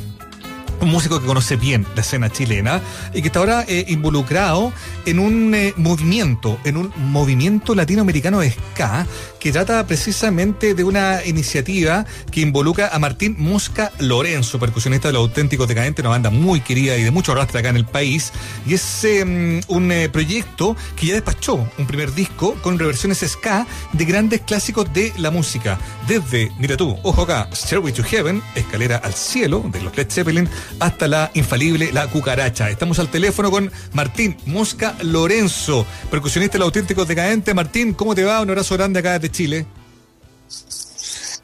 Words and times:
un 0.80 0.90
músico 0.90 1.20
que 1.20 1.26
conoce 1.26 1.56
bien 1.56 1.86
la 1.94 2.00
escena 2.00 2.30
chilena 2.30 2.80
y 3.14 3.20
que 3.22 3.28
está 3.28 3.40
ahora 3.40 3.64
eh, 3.68 3.84
involucrado 3.88 4.72
en 5.06 5.18
un 5.18 5.54
eh, 5.54 5.74
movimiento, 5.76 6.58
en 6.64 6.76
un 6.76 6.92
movimiento 6.96 7.74
latinoamericano 7.74 8.40
de 8.40 8.50
ska 8.50 9.06
que 9.38 9.52
trata 9.52 9.86
precisamente 9.86 10.74
de 10.74 10.84
una 10.84 11.24
iniciativa 11.24 12.04
que 12.30 12.40
involucra 12.40 12.88
a 12.88 12.98
Martín 12.98 13.36
Mosca 13.38 13.90
Lorenzo, 13.98 14.58
percusionista 14.58 15.08
de 15.08 15.14
los 15.14 15.22
auténticos 15.22 15.66
decadentes, 15.66 16.02
una 16.02 16.10
banda 16.10 16.30
muy 16.30 16.60
querida 16.60 16.96
y 16.96 17.02
de 17.02 17.10
mucho 17.10 17.32
arrastre 17.32 17.60
acá 17.60 17.70
en 17.70 17.76
el 17.76 17.86
país. 17.86 18.32
Y 18.66 18.74
es 18.74 19.04
em, 19.04 19.60
un 19.68 19.90
eh, 19.92 20.08
proyecto 20.10 20.76
que 20.94 21.06
ya 21.06 21.14
despachó 21.14 21.66
un 21.78 21.86
primer 21.86 22.12
disco 22.12 22.54
con 22.62 22.78
reversiones 22.78 23.18
ska 23.26 23.66
de 23.92 24.04
grandes 24.04 24.42
clásicos 24.42 24.92
de 24.92 25.12
la 25.16 25.30
música. 25.30 25.78
Desde, 26.06 26.52
mira 26.58 26.76
tú, 26.76 26.96
ojo 27.02 27.22
acá, 27.22 27.48
Stairway 27.54 27.92
to 27.92 28.04
Heaven, 28.04 28.42
Escalera 28.54 28.96
al 28.98 29.14
Cielo, 29.14 29.64
de 29.72 29.80
los 29.80 29.96
Led 29.96 30.10
Zeppelin, 30.10 30.48
hasta 30.78 31.08
la 31.08 31.30
infalible 31.34 31.92
La 31.92 32.08
Cucaracha. 32.08 32.70
Estamos 32.70 32.98
al 32.98 33.08
teléfono 33.08 33.50
con 33.50 33.70
Martín 33.92 34.36
Mosca 34.46 34.96
Lorenzo, 35.02 35.86
percusionista 36.10 36.54
de 36.54 36.58
los 36.60 36.66
auténticos 36.66 37.08
decadentes. 37.08 37.54
Martín, 37.54 37.94
¿cómo 37.94 38.14
te 38.14 38.24
va? 38.24 38.40
Un 38.40 38.50
abrazo 38.50 38.76
grande 38.76 39.00
acá 39.00 39.18
desde 39.18 39.30
Chile. 39.30 39.66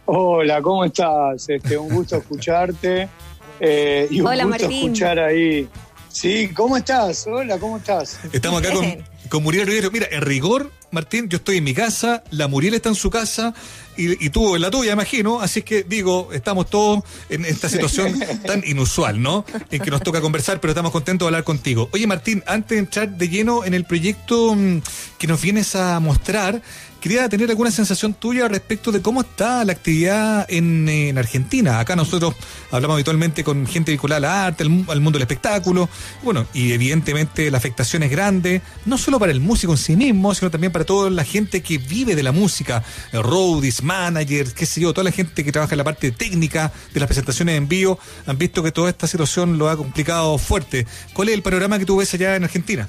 Hola, 0.07 0.63
¿cómo 0.63 0.85
estás? 0.85 1.49
Este, 1.49 1.77
un 1.77 1.93
gusto 1.93 2.17
escucharte. 2.19 3.09
Eh, 3.59 4.07
y 4.11 4.21
un 4.21 4.49
gusto 4.49 4.69
escuchar 4.69 5.19
ahí. 5.19 5.69
Sí, 6.09 6.49
¿cómo 6.55 6.77
estás? 6.77 7.27
Hola, 7.27 7.59
¿cómo 7.59 7.77
estás? 7.77 8.19
Estamos 8.33 8.63
acá 8.63 8.73
con, 8.73 8.85
con 9.29 9.43
Muriel 9.43 9.67
Rivero. 9.67 9.91
Mira, 9.91 10.07
en 10.11 10.23
rigor, 10.23 10.71
Martín, 10.97 11.29
yo 11.29 11.37
estoy 11.37 11.59
en 11.59 11.65
mi 11.65 11.75
casa, 11.75 12.25
la 12.31 12.49
Muriel 12.49 12.73
está 12.73 12.89
en 12.89 12.95
su 12.95 13.11
casa 13.11 13.53
y, 13.99 14.31
tú 14.31 14.57
en 14.57 14.63
la 14.63 14.71
tuya, 14.71 14.95
imagino. 14.95 15.41
Así 15.41 15.61
que 15.61 15.83
digo, 15.83 16.31
estamos 16.33 16.71
todos 16.71 17.05
en 17.29 17.45
esta 17.45 17.69
situación 17.69 18.19
tan 18.47 18.63
inusual, 18.67 19.21
¿no? 19.21 19.45
En 19.71 19.83
que 19.83 19.91
nos 19.91 20.01
toca 20.03 20.23
conversar, 20.23 20.59
pero 20.59 20.71
estamos 20.71 20.93
contentos 20.93 21.27
de 21.27 21.29
hablar 21.29 21.45
contigo. 21.45 21.91
Oye, 21.93 22.07
Martín, 22.07 22.43
antes 22.47 22.77
de 22.77 22.79
entrar 22.79 23.11
de 23.11 23.29
lleno 23.29 23.65
en 23.65 23.75
el 23.75 23.85
proyecto 23.85 24.55
mm, 24.55 24.79
que 25.19 25.27
nos 25.27 25.41
vienes 25.41 25.77
a 25.77 26.01
mostrar, 26.01 26.63
quería 27.07 27.29
tener 27.29 27.49
alguna 27.51 27.71
sensación 27.71 28.15
tuya 28.15 28.49
respecto 28.49 28.91
de 28.91 29.01
cómo 29.01 29.21
está 29.21 29.65
la 29.65 29.73
actividad 29.73 30.45
en, 30.49 31.17
Argentina. 31.17 31.79
Acá 31.79 31.95
nosotros 31.95 32.35
hablamos 32.71 32.97
habitualmente 32.97 33.45
con 33.45 33.67
gente 33.67 33.93
vinculada 33.93 34.17
al 34.17 34.47
arte, 34.47 34.65
al, 34.65 34.71
mundo 35.01 35.13
del 35.13 35.23
espectáculo. 35.23 35.89
Bueno, 36.23 36.47
y 36.53 36.73
evidentemente 36.73 37.51
la 37.51 37.59
afectación 37.59 38.03
es 38.03 38.11
grande, 38.11 38.61
no 38.87 38.99
solo 38.99 39.19
para 39.19 39.33
el 39.33 39.41
músico 39.41 39.73
en 39.73 39.79
sí 39.79 39.95
mismo, 39.97 40.35
sino 40.35 40.51
también 40.51 40.73
para 40.73 40.85
toda 40.87 41.11
la 41.11 41.25
gente 41.25 41.63
que 41.63 41.79
vive 41.79 42.15
de 42.15 42.23
la 42.23 42.33
música, 42.33 42.83
roadies, 43.13 43.83
managers, 43.83 44.55
qué 44.55 44.65
sé 44.65 44.81
yo, 44.81 44.93
toda 44.93 45.05
la 45.05 45.13
gente 45.13 45.45
que 45.45 45.53
trabaja 45.53 45.75
en 45.75 45.79
la 45.79 45.85
parte 45.85 46.13
técnica 46.13 46.73
de 46.95 47.01
las 47.01 47.07
presentaciones 47.07 47.57
en 47.57 47.69
vivo, 47.69 47.99
han 48.27 48.39
visto 48.39 48.63
que 48.63 48.73
toda 48.73 48.89
esta 48.89 49.07
situación 49.07 49.59
lo 49.59 49.69
ha 49.69 49.77
complicado 49.77 50.39
fuerte. 50.39 50.87
¿Cuál 51.13 51.29
es 51.29 51.35
el 51.35 51.43
panorama 51.43 51.79
que 51.79 51.85
tú 51.85 51.97
ves 51.99 52.15
allá 52.15 52.37
en 52.37 52.45
Argentina? 52.45 52.89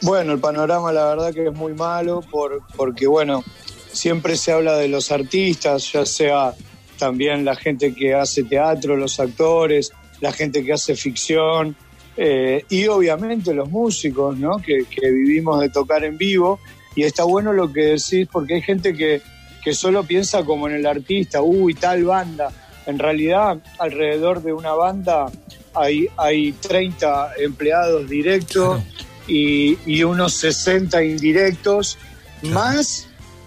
Bueno, 0.00 0.32
el 0.32 0.38
panorama 0.38 0.92
la 0.92 1.06
verdad 1.06 1.34
que 1.34 1.48
es 1.48 1.54
muy 1.54 1.74
malo 1.74 2.20
por, 2.20 2.62
porque, 2.76 3.06
bueno, 3.06 3.44
siempre 3.92 4.36
se 4.36 4.52
habla 4.52 4.76
de 4.76 4.88
los 4.88 5.10
artistas, 5.10 5.92
ya 5.92 6.06
sea 6.06 6.54
también 6.98 7.44
la 7.44 7.56
gente 7.56 7.94
que 7.94 8.14
hace 8.14 8.44
teatro, 8.44 8.96
los 8.96 9.18
actores, 9.18 9.92
la 10.20 10.32
gente 10.32 10.64
que 10.64 10.72
hace 10.72 10.94
ficción 10.96 11.76
eh, 12.20 12.64
y 12.68 12.88
obviamente 12.88 13.54
los 13.54 13.70
músicos, 13.70 14.36
¿no? 14.36 14.56
Que, 14.58 14.84
vivimos 15.00 15.60
de 15.60 15.70
tocar 15.70 16.04
en 16.04 16.18
vivo. 16.18 16.58
Y 16.96 17.04
está 17.04 17.22
bueno 17.22 17.52
lo 17.52 17.72
que 17.72 17.96
decís 17.96 18.26
porque 18.30 18.54
hay 18.54 18.62
gente 18.62 18.92
que, 18.92 19.22
que 19.62 19.72
solo 19.72 20.02
piensa 20.02 20.44
como 20.44 20.68
en 20.68 20.74
el 20.74 20.86
artista, 20.86 21.40
uy, 21.42 21.74
tal 21.74 22.02
banda. 22.02 22.50
En 22.86 22.98
realidad, 22.98 23.62
alrededor 23.78 24.42
de 24.42 24.52
una 24.52 24.72
banda 24.72 25.30
hay, 25.74 26.08
hay 26.16 26.50
30 26.52 27.34
empleados 27.38 28.08
directos 28.08 28.82
y, 29.28 30.02
unos 30.02 30.34
60 30.34 31.04
indirectos, 31.04 31.98
más 32.42 33.06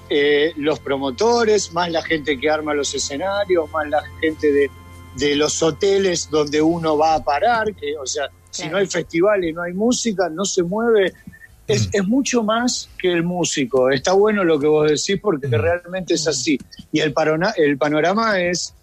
eh, 0.10 0.54
los 0.56 0.80
promotores, 0.80 1.74
más 1.74 1.92
la 1.92 2.04
gente 2.04 2.40
que 2.40 2.50
arma 2.50 2.74
los 2.74 2.94
escenarios, 2.94 3.70
más 3.72 3.90
la 3.90 4.04
gente 4.22 4.50
de, 4.54 4.72
de 5.16 5.36
los 5.36 5.62
hoteles 5.62 6.30
donde 6.30 6.62
uno 6.62 6.98
va 6.98 7.16
a 7.16 7.24
parar, 7.24 7.74
que, 7.74 7.98
o 7.98 8.06
sea, 8.06 8.30
si 8.52 8.70
no 8.70 8.78
hay 8.78 8.88
festivales, 8.88 9.56
no 9.56 9.64
hay 9.64 9.74
música, 9.74 10.30
no 10.30 10.46
se 10.46 10.64
mueve. 10.64 11.14
Es, 11.68 11.88
mm. 11.88 11.90
es, 11.94 12.08
mucho 12.08 12.44
más 12.44 12.90
que 13.00 13.12
el 13.12 13.24
músico. 13.24 13.90
Está 13.90 14.14
bueno 14.14 14.44
lo 14.44 14.60
que 14.60 14.68
vos 14.68 14.90
decís 14.90 15.20
porque 15.22 15.48
mm. 15.48 15.52
realmente 15.52 16.14
es 16.14 16.28
así. 16.28 16.60
Y 16.92 17.00
el, 17.00 17.14
el 17.58 17.78
panorama 17.78 18.40
es, 18.40 18.74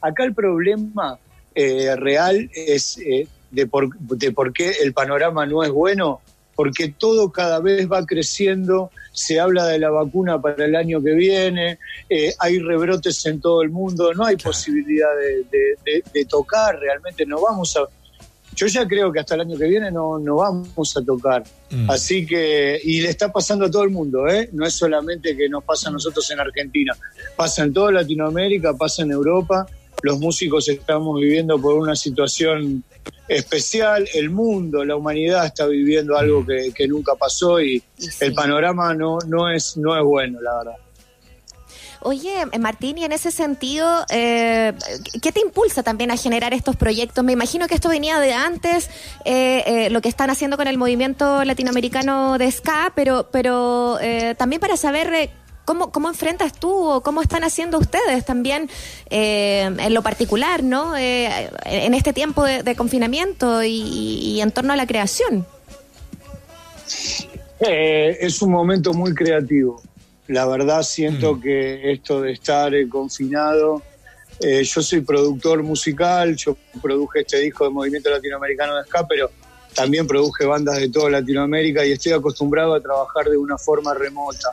acá 0.00 0.24
el 0.24 0.34
problema 0.34 1.18
eh, 1.54 1.96
real 1.96 2.50
es 2.54 2.98
eh, 2.98 3.26
de, 3.50 3.66
por, 3.66 3.96
de 3.98 4.32
por 4.32 4.52
qué 4.52 4.72
el 4.82 4.92
panorama 4.92 5.46
no 5.46 5.62
es 5.62 5.70
bueno, 5.70 6.20
porque 6.54 6.94
todo 6.96 7.30
cada 7.30 7.60
vez 7.60 7.90
va 7.90 8.04
creciendo, 8.04 8.90
se 9.12 9.40
habla 9.40 9.66
de 9.66 9.78
la 9.78 9.90
vacuna 9.90 10.40
para 10.40 10.64
el 10.64 10.74
año 10.76 11.02
que 11.02 11.12
viene, 11.12 11.78
eh, 12.08 12.34
hay 12.38 12.58
rebrotes 12.58 13.24
en 13.26 13.40
todo 13.40 13.62
el 13.62 13.70
mundo, 13.70 14.12
no 14.14 14.24
hay 14.24 14.36
posibilidad 14.36 15.10
de, 15.16 16.24
tocar, 16.26 16.78
realmente 16.78 17.26
no 17.26 17.40
vamos 17.40 17.76
a... 17.76 17.80
Yo 18.54 18.66
ya 18.66 18.86
creo 18.86 19.12
que 19.12 19.20
hasta 19.20 19.34
el 19.34 19.42
año 19.42 19.58
que 19.58 19.66
viene 19.66 19.90
no, 19.90 20.18
no 20.18 20.36
vamos 20.36 20.96
a 20.96 21.04
tocar. 21.04 21.42
Mm. 21.70 21.90
Así 21.90 22.24
que, 22.24 22.80
y 22.82 23.00
le 23.00 23.10
está 23.10 23.32
pasando 23.32 23.66
a 23.66 23.70
todo 23.70 23.82
el 23.82 23.90
mundo, 23.90 24.28
¿eh? 24.28 24.48
No 24.52 24.66
es 24.66 24.74
solamente 24.74 25.36
que 25.36 25.48
nos 25.48 25.64
pasa 25.64 25.88
a 25.88 25.92
nosotros 25.92 26.30
en 26.30 26.40
Argentina, 26.40 26.96
pasa 27.36 27.64
en 27.64 27.72
toda 27.72 27.92
Latinoamérica, 27.92 28.74
pasa 28.74 29.02
en 29.02 29.10
Europa, 29.10 29.66
los 30.02 30.18
músicos 30.18 30.68
estamos 30.68 31.20
viviendo 31.20 31.58
por 31.60 31.74
una 31.74 31.96
situación 31.96 32.84
especial, 33.26 34.06
el 34.14 34.30
mundo, 34.30 34.84
la 34.84 34.96
humanidad 34.96 35.46
está 35.46 35.66
viviendo 35.66 36.16
algo 36.16 36.42
mm. 36.42 36.72
que, 36.74 36.88
nunca 36.88 37.14
pasó 37.14 37.60
y 37.60 37.82
el 38.20 38.34
panorama 38.34 38.94
no, 38.94 39.18
no, 39.26 39.50
es, 39.50 39.76
no 39.76 39.96
es 39.96 40.04
bueno, 40.04 40.40
la 40.40 40.58
verdad. 40.58 40.83
Oye, 42.04 42.44
eh, 42.52 42.58
Martín, 42.58 42.98
y 42.98 43.04
en 43.04 43.12
ese 43.12 43.30
sentido, 43.30 44.04
eh, 44.10 44.72
¿qué 45.20 45.32
te 45.32 45.40
impulsa 45.40 45.82
también 45.82 46.10
a 46.10 46.16
generar 46.16 46.54
estos 46.54 46.76
proyectos? 46.76 47.24
Me 47.24 47.32
imagino 47.32 47.66
que 47.66 47.74
esto 47.74 47.88
venía 47.88 48.20
de 48.20 48.32
antes, 48.32 48.88
eh, 49.24 49.88
lo 49.90 50.00
que 50.00 50.08
están 50.08 50.30
haciendo 50.30 50.56
con 50.56 50.68
el 50.68 50.78
movimiento 50.78 51.44
latinoamericano 51.44 52.38
de 52.38 52.50
ska, 52.52 52.92
pero, 52.94 53.28
pero 53.32 53.98
también 54.36 54.60
para 54.60 54.76
saber 54.76 55.30
¿Cómo, 55.64 55.92
¿Cómo 55.92 56.08
enfrentas 56.08 56.52
tú 56.52 56.70
o 56.70 57.02
cómo 57.02 57.22
están 57.22 57.42
haciendo 57.42 57.78
ustedes 57.78 58.24
también 58.26 58.68
eh, 59.08 59.62
en 59.62 59.94
lo 59.94 60.02
particular, 60.02 60.62
¿no? 60.62 60.94
Eh, 60.96 61.50
en 61.64 61.94
este 61.94 62.12
tiempo 62.12 62.44
de, 62.44 62.76
confinamiento 62.76 63.62
y, 63.64 64.40
en 64.42 64.50
torno 64.50 64.74
a 64.74 64.76
la 64.76 64.86
creación? 64.86 65.46
Eh, 67.60 68.18
es 68.20 68.42
un 68.42 68.50
momento 68.50 68.92
muy 68.92 69.14
creativo. 69.14 69.80
La 70.28 70.46
verdad 70.46 70.82
siento 70.82 71.34
mm. 71.34 71.40
que 71.40 71.92
esto 71.92 72.22
de 72.22 72.32
estar 72.32 72.72
confinado, 72.88 73.82
yo 74.40 74.82
soy 74.82 75.00
productor 75.00 75.62
musical, 75.62 76.34
yo 76.34 76.56
produje 76.82 77.20
este 77.20 77.38
disco 77.38 77.64
de 77.64 77.70
Movimiento 77.70 78.10
Latinoamericano 78.10 78.76
de 78.76 78.84
Ska, 78.84 79.06
pero 79.06 79.30
también 79.74 80.06
produje 80.06 80.44
bandas 80.44 80.78
de 80.78 80.88
toda 80.88 81.10
Latinoamérica 81.10 81.84
y 81.84 81.92
estoy 81.92 82.12
acostumbrado 82.12 82.74
a 82.74 82.80
trabajar 82.80 83.28
de 83.28 83.36
una 83.36 83.58
forma 83.58 83.92
remota 83.94 84.48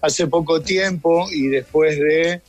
hace 0.00 0.26
poco 0.26 0.60
tiempo 0.60 1.26
y 1.30 1.48
después 1.48 1.98
de 1.98 2.42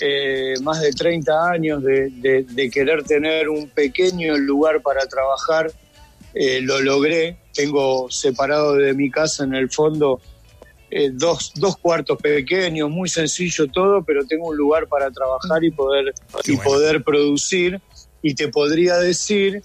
eh, 0.00 0.54
más 0.62 0.80
de 0.80 0.92
30 0.92 1.50
años 1.50 1.82
de, 1.82 2.70
querer 2.72 3.02
tener 3.04 3.48
un 3.48 3.68
pequeño 3.68 4.36
lugar 4.36 4.80
para 4.82 5.06
trabajar, 5.06 5.72
eh, 6.34 6.60
lo 6.62 6.80
logré. 6.80 7.38
Tengo 7.52 8.10
separado 8.10 8.76
de 8.76 8.94
mi 8.94 9.10
casa 9.10 9.44
en 9.44 9.54
el 9.54 9.70
fondo 9.70 10.20
eh, 10.90 11.10
dos, 11.12 11.52
dos, 11.54 11.76
cuartos 11.76 12.18
pequeños, 12.18 12.90
muy 12.90 13.08
sencillo 13.08 13.68
todo, 13.68 14.02
pero 14.02 14.24
tengo 14.26 14.48
un 14.48 14.56
lugar 14.56 14.88
para 14.88 15.10
trabajar 15.10 15.62
y 15.62 15.70
poder, 15.70 16.12
y 16.44 16.56
poder 16.56 17.04
producir. 17.04 17.80
Y 18.22 18.34
te 18.34 18.48
podría 18.48 18.96
decir 18.96 19.62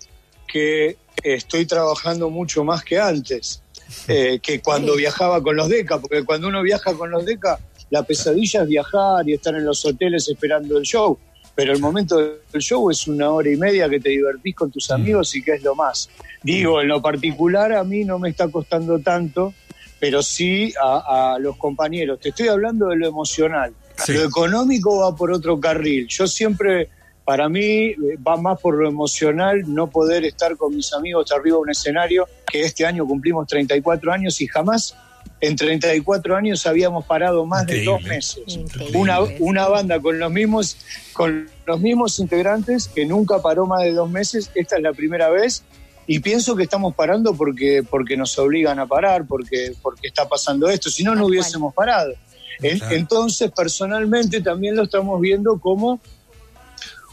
que 0.48 0.98
estoy 1.24 1.66
trabajando 1.66 2.30
mucho 2.30 2.64
más 2.64 2.84
que 2.84 3.00
antes. 3.00 3.62
Eh, 4.08 4.40
que 4.42 4.62
cuando 4.62 4.96
viajaba 4.96 5.42
con 5.44 5.56
los 5.56 5.70
DECA, 5.70 6.00
porque 6.00 6.24
cuando 6.24 6.48
uno 6.48 6.64
viaja 6.64 6.96
con 6.96 7.12
los 7.12 7.24
DECA, 7.24 7.60
la 7.92 8.04
pesadilla 8.04 8.64
es 8.64 8.68
viajar 8.68 9.30
y 9.30 9.34
estar 9.34 9.56
en 9.56 9.64
los 9.64 9.86
hoteles 9.86 10.28
esperando 10.28 10.78
el 10.78 10.84
show, 10.84 11.18
pero 11.54 11.72
el 11.72 11.80
momento 11.80 12.18
del 12.18 12.62
show 12.62 12.90
es 12.90 13.08
una 13.08 13.30
hora 13.30 13.50
y 13.50 13.56
media 13.56 13.88
que 13.88 14.00
te 14.00 14.10
divertís 14.10 14.56
con 14.56 14.72
tus 14.72 14.90
mm. 14.90 14.94
amigos 14.94 15.36
y 15.36 15.42
que 15.42 15.54
es 15.54 15.64
lo 15.64 15.76
más. 15.76 16.10
Digo, 16.44 16.82
en 16.82 16.88
lo 16.88 17.02
particular 17.02 17.74
a 17.74 17.84
mí 17.84 18.04
no 18.04 18.20
me 18.20 18.30
está 18.30 18.48
costando 18.50 19.00
tanto, 19.00 19.54
pero 20.00 20.22
sí 20.22 20.74
a, 20.82 21.38
los 21.40 21.58
compañeros. 21.58 22.20
Te 22.20 22.30
estoy 22.30 22.48
hablando 22.48 22.88
de 22.88 22.98
lo 22.98 23.08
emocional. 23.08 23.74
Lo 24.08 24.24
económico 24.24 25.00
va 25.00 25.16
por 25.16 25.32
otro 25.32 25.60
carril. 25.60 26.08
Yo 26.08 26.28
siempre, 26.28 26.90
para 27.24 27.48
mí, 27.48 27.94
va 28.26 28.36
más 28.38 28.60
por 28.60 28.76
lo 28.76 28.88
emocional 28.88 29.64
no 29.68 29.88
poder 29.88 30.26
estar 30.26 30.58
con 30.58 30.76
mis 30.76 30.94
amigos 30.94 31.32
arriba 31.32 31.58
de 31.58 31.62
un 31.62 31.70
escenario, 31.70 32.28
que 32.52 32.62
este 32.62 32.86
año 32.86 33.06
cumplimos 33.06 33.48
34 33.48 34.12
años 34.12 34.42
y 34.42 34.48
jamás 34.48 34.96
en 35.42 35.56
34 35.56 36.36
años 36.36 36.66
habíamos 36.66 37.06
parado 37.06 37.46
más 37.46 37.66
de 37.66 37.84
dos 37.84 38.02
meses. 38.04 38.60
Una, 38.94 39.20
una 39.40 39.68
banda 39.68 40.00
con 40.00 40.20
los 40.20 40.32
mismos 40.32 40.78
con 41.14 41.50
los 41.66 41.80
mismos 41.80 42.20
integrantes 42.20 42.88
que 42.88 43.06
nunca 43.06 43.42
paró 43.42 43.66
más 43.66 43.84
de 43.84 43.94
dos 43.94 44.10
meses. 44.10 44.52
Esta 44.56 44.78
es 44.78 44.82
la 44.82 44.94
primera 44.94 45.30
vez 45.30 45.64
y 46.08 46.20
pienso 46.20 46.56
que 46.56 46.64
estamos 46.64 46.94
parando 46.96 47.34
porque 47.36 47.84
porque 47.90 48.16
nos 48.16 48.38
obligan 48.38 48.80
a 48.80 48.86
parar, 48.86 49.26
porque 49.26 49.74
porque 49.82 50.08
está 50.08 50.28
pasando 50.28 50.70
esto. 50.70 50.90
Si 50.90 51.04
no, 51.04 51.16
no 51.16 51.26
hubiésemos 51.26 51.74
parado. 51.74 52.14
Entonces, 52.62 53.52
personalmente 53.52 54.42
también 54.42 54.76
lo 54.76 54.84
estamos 54.84 55.20
viendo 55.20 55.60
como 55.60 56.00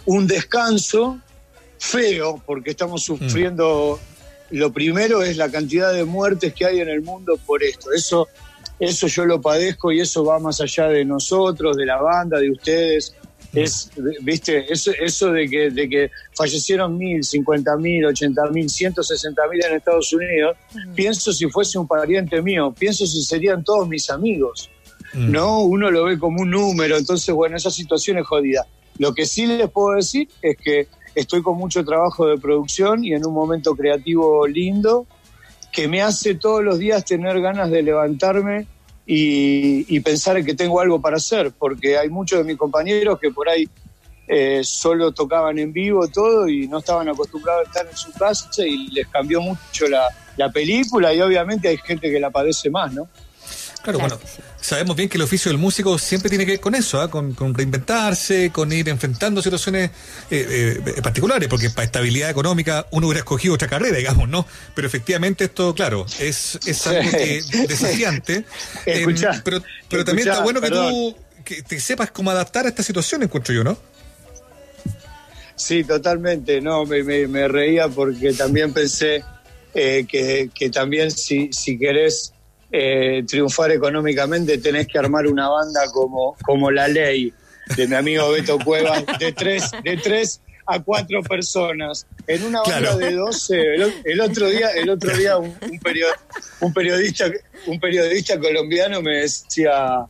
un 0.04 0.26
descanso 0.26 1.18
feo, 1.78 2.40
porque 2.46 2.70
estamos 2.70 3.02
mm. 3.02 3.04
sufriendo 3.04 3.98
lo 4.52 4.70
primero 4.70 5.22
es 5.22 5.36
la 5.36 5.50
cantidad 5.50 5.92
de 5.92 6.04
muertes 6.04 6.52
que 6.52 6.66
hay 6.66 6.80
en 6.80 6.88
el 6.88 7.00
mundo 7.00 7.38
por 7.46 7.62
esto. 7.62 7.90
Eso, 7.92 8.28
eso 8.78 9.06
yo 9.06 9.24
lo 9.24 9.40
padezco 9.40 9.90
y 9.90 10.00
eso 10.00 10.24
va 10.24 10.38
más 10.38 10.60
allá 10.60 10.88
de 10.88 11.04
nosotros, 11.04 11.76
de 11.76 11.86
la 11.86 12.00
banda, 12.00 12.38
de 12.38 12.50
ustedes. 12.50 13.14
Es, 13.54 13.90
viste, 14.22 14.72
eso, 14.72 14.92
eso 14.98 15.30
de 15.30 15.46
que, 15.46 15.70
de 15.70 15.88
que 15.88 16.10
fallecieron 16.34 16.96
mil, 16.96 17.22
cincuenta 17.22 17.76
mil, 17.76 18.06
ochenta 18.06 18.46
mil, 18.50 18.70
ciento 18.70 19.02
sesenta 19.02 19.42
mil 19.50 19.62
en 19.62 19.76
Estados 19.76 20.10
Unidos, 20.14 20.56
pienso 20.94 21.32
si 21.32 21.50
fuese 21.50 21.78
un 21.78 21.86
pariente 21.86 22.40
mío, 22.40 22.74
pienso 22.78 23.06
si 23.06 23.22
serían 23.22 23.62
todos 23.62 23.86
mis 23.86 24.08
amigos. 24.08 24.70
No, 25.14 25.60
uno 25.64 25.90
lo 25.90 26.04
ve 26.04 26.18
como 26.18 26.40
un 26.40 26.50
número, 26.50 26.96
entonces 26.96 27.34
bueno, 27.34 27.58
esa 27.58 27.70
situación 27.70 28.16
es 28.18 28.26
jodida. 28.26 28.66
Lo 28.96 29.12
que 29.12 29.26
sí 29.26 29.46
les 29.46 29.70
puedo 29.70 29.96
decir 29.96 30.28
es 30.40 30.56
que 30.56 30.88
estoy 31.14 31.42
con 31.42 31.58
mucho 31.58 31.84
trabajo 31.84 32.26
de 32.26 32.38
producción 32.38 33.04
y 33.04 33.12
en 33.12 33.26
un 33.26 33.34
momento 33.34 33.74
creativo 33.74 34.46
lindo 34.46 35.06
que 35.70 35.88
me 35.88 36.00
hace 36.00 36.36
todos 36.36 36.64
los 36.64 36.78
días 36.78 37.04
tener 37.04 37.38
ganas 37.42 37.70
de 37.70 37.82
levantarme 37.82 38.66
y, 39.06 40.00
pensar 40.00 40.44
que 40.44 40.54
tengo 40.54 40.80
algo 40.80 41.00
para 41.00 41.16
hacer, 41.16 41.52
porque 41.58 41.98
hay 41.98 42.08
muchos 42.08 42.38
de 42.38 42.44
mis 42.44 42.56
compañeros 42.56 43.18
que 43.18 43.30
por 43.30 43.48
ahí 43.48 43.68
eh, 44.28 44.62
solo 44.62 45.12
tocaban 45.12 45.58
en 45.58 45.72
vivo 45.72 46.06
todo 46.08 46.48
y 46.48 46.68
no 46.68 46.78
estaban 46.78 47.08
acostumbrados 47.08 47.66
a 47.66 47.68
estar 47.68 47.86
en 47.86 47.96
su 47.96 48.12
casa 48.12 48.64
y 48.64 48.88
les 48.88 49.08
cambió 49.08 49.40
mucho 49.40 49.88
la, 49.88 50.08
la 50.36 50.50
película 50.50 51.12
y 51.12 51.20
obviamente 51.20 51.68
hay 51.68 51.76
gente 51.78 52.10
que 52.10 52.20
la 52.20 52.30
padece 52.30 52.70
más, 52.70 52.92
¿no? 52.92 53.08
Claro, 53.82 53.98
bueno, 53.98 54.20
sabemos 54.60 54.96
bien 54.96 55.08
que 55.08 55.16
el 55.16 55.22
oficio 55.22 55.50
del 55.50 55.58
músico 55.58 55.98
siempre 55.98 56.28
tiene 56.28 56.46
que 56.46 56.52
ver 56.52 56.60
con 56.60 56.74
eso, 56.76 57.00
¿ah? 57.00 57.10
con, 57.10 57.34
reinventarse, 57.54 58.50
con 58.50 58.72
ir 58.72 58.88
enfrentando 58.88 59.42
situaciones 59.42 59.90
eh, 60.30 60.80
eh, 60.86 61.02
particulares, 61.02 61.48
porque 61.48 61.68
para 61.70 61.84
estabilidad 61.84 62.30
económica 62.30 62.86
uno 62.92 63.08
hubiera 63.08 63.20
escogido 63.20 63.54
otra 63.54 63.66
carrera, 63.66 63.98
digamos, 63.98 64.28
¿no? 64.28 64.46
Pero 64.74 64.86
efectivamente 64.86 65.44
esto, 65.44 65.74
claro, 65.74 66.06
es, 66.20 66.60
es 66.64 66.86
algo 66.86 67.10
desafiante. 67.68 68.44
Em, 68.86 69.14
pero 69.44 69.62
pero 69.88 70.04
también 70.04 70.28
está 70.28 70.42
bueno 70.42 70.60
que 70.60 70.70
tú 70.70 71.16
que 71.44 71.62
te 71.62 71.80
sepas 71.80 72.10
cómo 72.10 72.30
adaptar 72.30 72.66
a 72.66 72.68
esta 72.68 72.82
situación, 72.82 73.22
encuentro 73.22 73.54
yo, 73.54 73.64
¿no? 73.64 73.76
Sí, 75.56 75.84
totalmente. 75.84 76.60
No, 76.60 76.84
me, 76.84 77.02
me, 77.02 77.48
reía 77.48 77.88
porque 77.88 78.32
también 78.32 78.72
pensé 78.72 79.22
eh, 79.74 80.04
que, 80.08 80.50
que 80.54 80.70
también 80.70 81.10
si, 81.10 81.52
si 81.52 81.78
querés 81.78 82.32
eh, 82.72 83.22
triunfar 83.26 83.70
económicamente 83.70 84.58
tenés 84.58 84.86
que 84.86 84.98
armar 84.98 85.26
una 85.26 85.48
banda 85.48 85.82
como, 85.92 86.34
como 86.42 86.70
La 86.70 86.88
Ley, 86.88 87.32
de 87.76 87.86
mi 87.86 87.94
amigo 87.94 88.30
Beto 88.30 88.58
Cuevas, 88.58 89.04
de 89.18 89.32
tres, 89.32 89.70
de 89.84 89.96
tres 89.98 90.40
a 90.66 90.80
cuatro 90.80 91.22
personas. 91.22 92.06
En 92.26 92.44
una 92.44 92.62
banda 92.62 92.96
de 92.96 93.14
12, 93.14 93.74
el, 94.04 94.20
otro 94.20 94.48
día, 94.48 94.70
el 94.70 94.88
otro 94.88 95.14
día 95.16 95.36
un, 95.36 95.54
un, 96.60 96.72
periodista, 96.72 97.30
un 97.66 97.78
periodista 97.78 98.38
colombiano 98.38 99.02
me 99.02 99.18
decía, 99.18 100.06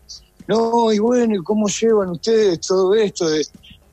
no, 0.47 0.93
y 0.93 0.99
bueno, 0.99 1.35
¿y 1.35 1.43
cómo 1.43 1.69
llevan 1.69 2.11
ustedes 2.11 2.61
todo 2.61 2.95
esto? 2.95 3.27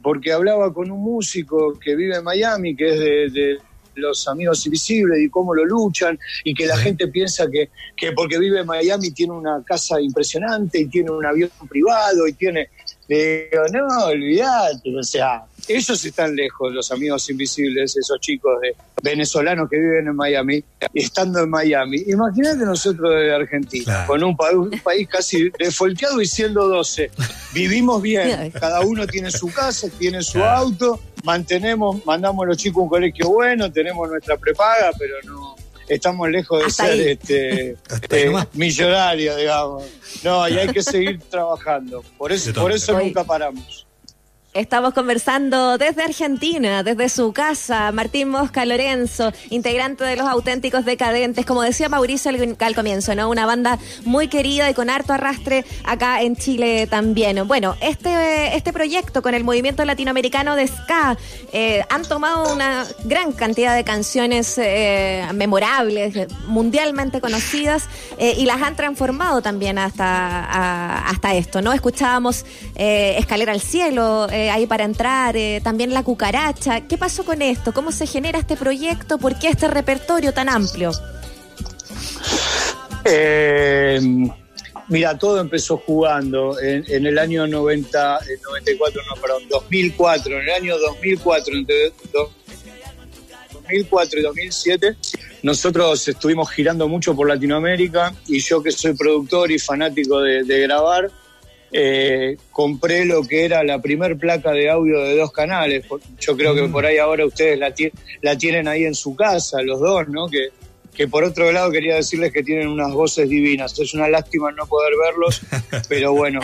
porque 0.01 0.31
hablaba 0.31 0.73
con 0.73 0.91
un 0.91 1.01
músico 1.01 1.77
que 1.77 1.95
vive 1.95 2.15
en 2.15 2.23
Miami, 2.23 2.75
que 2.75 3.25
es 3.25 3.33
de 3.33 3.57
los 3.99 4.27
amigos 4.27 4.65
invisibles 4.65 5.19
y 5.21 5.29
cómo 5.29 5.53
lo 5.53 5.65
luchan 5.65 6.17
y 6.43 6.53
que 6.53 6.65
la 6.65 6.77
gente 6.77 7.07
piensa 7.07 7.49
que, 7.49 7.69
que 7.95 8.11
porque 8.13 8.39
vive 8.39 8.61
en 8.61 8.65
Miami 8.65 9.11
tiene 9.11 9.33
una 9.33 9.63
casa 9.63 10.01
impresionante 10.01 10.79
y 10.79 10.87
tiene 10.87 11.11
un 11.11 11.25
avión 11.25 11.49
privado 11.69 12.27
y 12.27 12.33
tiene 12.33 12.69
Digo, 13.09 13.63
no, 13.73 14.05
olvidate, 14.05 14.95
o 14.95 15.01
sea, 15.01 15.43
ellos 15.67 16.05
están 16.05 16.35
lejos, 16.35 16.71
los 16.71 16.91
amigos 16.91 17.27
invisibles, 17.31 17.97
esos 17.97 18.19
chicos 18.19 18.61
de 18.61 18.75
venezolanos 19.01 19.67
que 19.67 19.77
viven 19.77 20.09
en 20.09 20.15
Miami, 20.15 20.63
estando 20.93 21.39
en 21.39 21.49
Miami. 21.49 22.03
Imagínate 22.05 22.63
nosotros 22.65 23.09
de 23.09 23.33
Argentina, 23.33 24.05
con 24.05 24.23
un, 24.23 24.37
país 24.37 25.07
casi 25.09 25.49
defolteado 25.57 26.21
y 26.21 26.27
siendo 26.27 26.67
12. 26.67 27.09
Vivimos 27.55 27.99
bien, 27.99 28.51
cada 28.51 28.81
uno 28.81 29.07
tiene 29.07 29.31
su 29.31 29.51
casa, 29.51 29.87
tiene 29.97 30.21
su 30.21 30.43
auto, 30.43 30.99
mantenemos, 31.23 32.05
mandamos 32.05 32.43
a 32.43 32.47
los 32.47 32.57
chicos 32.57 32.81
a 32.81 32.83
un 32.83 32.89
colegio 32.89 33.29
bueno, 33.29 33.71
tenemos 33.71 34.09
nuestra 34.09 34.37
prepaga, 34.37 34.91
pero 34.97 35.15
no 35.23 35.55
estamos 35.89 36.29
lejos 36.29 36.63
de 36.63 36.71
ser 36.71 36.99
este, 37.07 37.69
eh, 38.11 38.33
millonarios, 38.53 39.37
digamos. 39.37 39.83
No, 40.23 40.47
y 40.47 40.57
hay 40.57 40.67
que 40.69 40.83
seguir 40.83 41.19
trabajando. 41.29 42.03
Por 42.17 42.31
eso, 42.31 42.53
por 42.53 42.71
eso 42.71 42.97
nunca 42.97 43.23
paramos. 43.23 43.87
Estamos 44.55 44.95
conversando 44.95 45.77
desde 45.77 46.01
Argentina, 46.01 46.81
desde 46.81 47.07
su 47.09 47.33
casa, 47.33 47.91
Martín 47.91 48.29
Mosca 48.29 48.65
Lorenzo, 48.65 49.31
integrante 49.51 50.03
de 50.03 50.15
los 50.15 50.27
auténticos 50.27 50.85
decadentes, 50.85 51.45
como 51.45 51.61
decía 51.61 51.87
Mauricio 51.87 52.31
al, 52.31 52.75
comienzo, 52.75 53.13
¿no? 53.13 53.29
Una 53.29 53.45
banda 53.45 53.77
muy 54.05 54.27
querida 54.27 54.67
y 54.67 54.73
con 54.73 54.89
harto 54.89 55.13
arrastre 55.13 55.65
acá 55.83 56.23
en 56.23 56.35
Chile 56.35 56.87
también. 56.87 57.47
Bueno, 57.47 57.75
este, 57.79 58.57
este 58.57 58.73
proyecto 58.73 59.21
con 59.21 59.35
el 59.35 59.43
movimiento 59.43 59.85
latinoamericano 59.85 60.55
de 60.55 60.65
Ska 60.65 61.15
eh, 61.53 61.83
han 61.91 62.01
tomado 62.01 62.51
una 62.51 62.87
gran 63.03 63.33
cantidad 63.33 63.75
de 63.75 63.83
canciones 63.83 64.57
eh, 64.57 65.27
memorables, 65.31 66.27
mundialmente 66.47 67.21
conocidas, 67.21 67.87
eh, 68.17 68.33
y 68.35 68.47
las 68.47 68.63
han 68.63 68.75
transformado 68.75 69.43
también 69.43 69.77
hasta, 69.77 71.07
hasta 71.07 71.35
esto, 71.35 71.61
¿no? 71.61 71.71
Escuchábamos 71.71 72.45
Escalera 72.75 73.51
al 73.51 73.61
Cielo, 73.61 74.27
eh, 74.39 74.49
ahí 74.49 74.65
para 74.67 74.85
entrar, 74.85 75.35
eh, 75.35 75.59
también 75.61 75.93
la 75.93 76.01
cucaracha. 76.01 76.87
¿Qué 76.87 76.97
pasó 76.97 77.25
con 77.25 77.41
esto? 77.41 77.73
¿Cómo 77.73 77.91
se 77.91 78.07
genera 78.07 78.39
este 78.39 78.55
proyecto? 78.55 79.17
¿Por 79.17 79.37
qué 79.37 79.49
este 79.49 79.67
repertorio 79.67 80.33
tan 80.33 80.47
amplio? 80.47 80.91
Eh, 83.03 83.99
mira, 84.87 85.17
todo 85.17 85.41
empezó 85.41 85.75
jugando 85.75 86.57
en, 86.61 87.05
el 87.05 87.19
año 87.19 87.47
90, 87.47 88.19
94, 88.45 89.01
no, 89.09 89.15
perdón, 89.21 89.43
2004, 89.49 90.37
en 90.37 90.41
el 90.41 90.51
año 90.51 90.77
2004, 90.77 91.55
entre 91.55 91.91
2004 92.13 94.19
y 94.19 94.23
2007, 94.23 94.95
nosotros 95.43 96.07
estuvimos 96.07 96.49
girando 96.49 96.87
mucho 96.87 97.13
por 97.13 97.27
Latinoamérica 97.27 98.15
y 98.25 98.39
yo 98.39 98.63
que 98.63 98.71
soy 98.71 98.93
productor 98.93 99.51
y 99.51 99.59
fanático 99.59 100.21
de 100.21 100.61
grabar, 100.61 101.11
eh, 101.71 102.37
compré 102.51 103.05
lo 103.05 103.23
que 103.23 103.45
era 103.45 103.63
la 103.63 103.81
primer 103.81 104.17
placa 104.17 104.51
de 104.51 104.69
audio 104.69 104.99
de 105.03 105.15
dos 105.15 105.31
canales. 105.31 105.85
Yo 106.19 106.35
creo 106.35 106.55
que 106.55 106.63
mm. 106.63 106.71
por 106.71 106.85
ahí 106.85 106.97
ahora 106.97 107.25
ustedes 107.25 107.59
la, 107.59 107.73
la 108.21 108.37
tienen 108.37 108.67
ahí 108.67 108.85
en 108.85 108.95
su 108.95 109.15
casa, 109.15 109.61
los 109.61 109.79
dos, 109.79 110.07
¿no? 110.07 110.27
Que, 110.27 110.49
que 110.93 111.07
por 111.07 111.23
otro 111.23 111.51
lado 111.51 111.71
quería 111.71 111.95
decirles 111.95 112.33
que 112.33 112.43
tienen 112.43 112.67
unas 112.67 112.91
voces 112.93 113.29
divinas. 113.29 113.77
Es 113.79 113.93
una 113.93 114.09
lástima 114.09 114.51
no 114.51 114.65
poder 114.65 114.93
verlos, 115.01 115.41
pero 115.89 116.13
bueno. 116.13 116.39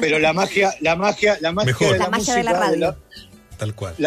Pero 0.00 0.18
la 0.18 0.32
magia, 0.32 0.74
la 0.80 0.96
magia, 0.96 1.36
la 1.40 1.52
magia 1.52 1.92
de 1.92 1.98
la, 1.98 2.08
música, 2.08 2.36
de 2.36 2.42
la 2.44 2.52
radio. 2.52 2.78
La 2.78 2.96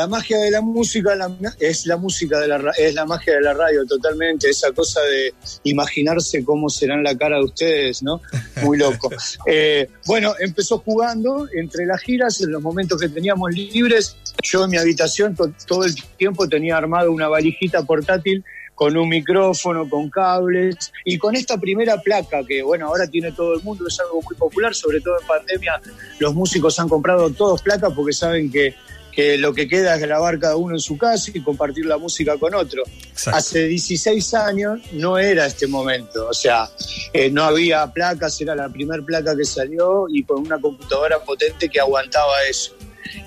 magia 0.08 0.38
de 0.40 0.52
la 0.52 0.62
música 0.62 1.16
es 1.60 1.86
la 1.86 1.98
música 1.98 2.40
de 2.40 2.48
la 2.48 2.72
es 2.78 2.94
la 2.94 3.06
magia 3.06 3.36
de 3.36 3.42
la 3.42 3.54
radio 3.54 3.86
totalmente, 3.86 4.50
esa 4.50 4.72
cosa 4.72 5.02
de 5.02 5.34
imaginarse 5.64 6.44
cómo 6.44 6.70
serán 6.70 7.04
la 7.04 7.18
cara 7.18 7.38
de 7.38 7.44
ustedes, 7.46 8.04
¿no? 8.04 8.22
Muy 8.62 8.78
loco. 8.78 9.10
Eh, 9.48 9.90
bueno, 10.06 10.34
empezó 10.40 10.80
jugando 10.80 11.48
entre 11.54 11.86
las 11.86 12.02
giras, 12.02 12.42
en 12.42 12.52
los 12.52 12.62
momentos 12.62 13.00
que 13.00 13.10
teníamos 13.10 13.52
libres, 13.52 14.18
yo 14.44 14.64
en 14.64 14.72
mi 14.72 14.78
habitación 14.78 15.36
todo 15.68 15.84
el 15.84 15.96
tiempo 16.18 16.48
tenía 16.48 16.78
armado 16.78 17.12
una 17.12 17.28
valijita 17.28 17.84
portátil 17.84 18.44
con 18.76 18.96
un 18.98 19.08
micrófono, 19.08 19.90
con 19.90 20.10
cables 20.10 20.92
y 21.06 21.18
con 21.18 21.36
esta 21.36 21.58
primera 21.58 22.00
placa 22.02 22.44
que, 22.44 22.62
bueno, 22.62 22.88
ahora 22.88 23.08
tiene 23.08 23.32
todo 23.32 23.56
el 23.56 23.64
mundo, 23.64 23.88
es 23.88 24.00
algo 24.00 24.22
muy 24.22 24.36
popular, 24.36 24.76
sobre 24.76 25.00
todo 25.00 25.20
en 25.20 25.26
pandemia, 25.26 25.82
los 26.20 26.36
músicos 26.36 26.78
han 26.80 26.90
comprado 26.90 27.30
todos 27.32 27.62
placas 27.62 27.94
porque 27.94 28.14
saben 28.14 28.52
que 28.52 28.76
que 29.16 29.38
lo 29.38 29.54
que 29.54 29.68
queda 29.68 29.96
es 29.96 30.02
grabar 30.02 30.38
cada 30.38 30.58
uno 30.58 30.76
en 30.76 30.82
su 30.82 30.98
casa 30.98 31.32
y 31.34 31.42
compartir 31.42 31.86
la 31.86 31.98
música 31.98 32.38
con 32.38 32.54
otro. 32.54 32.84
Hace 33.28 33.68
16 33.68 34.34
años 34.34 34.82
no 34.92 35.18
era 35.18 35.46
este 35.46 35.68
momento, 35.68 36.28
o 36.28 36.34
sea, 36.34 36.70
eh, 37.14 37.30
no 37.32 37.44
había 37.44 37.92
placas, 37.94 38.40
era 38.42 38.54
la 38.54 38.68
primera 38.68 39.02
placa 39.04 39.36
que 39.36 39.46
salió 39.46 40.08
y 40.10 40.24
con 40.24 40.46
una 40.46 40.60
computadora 40.60 41.20
potente 41.20 41.70
que 41.70 41.80
aguantaba 41.80 42.34
eso. 42.50 42.76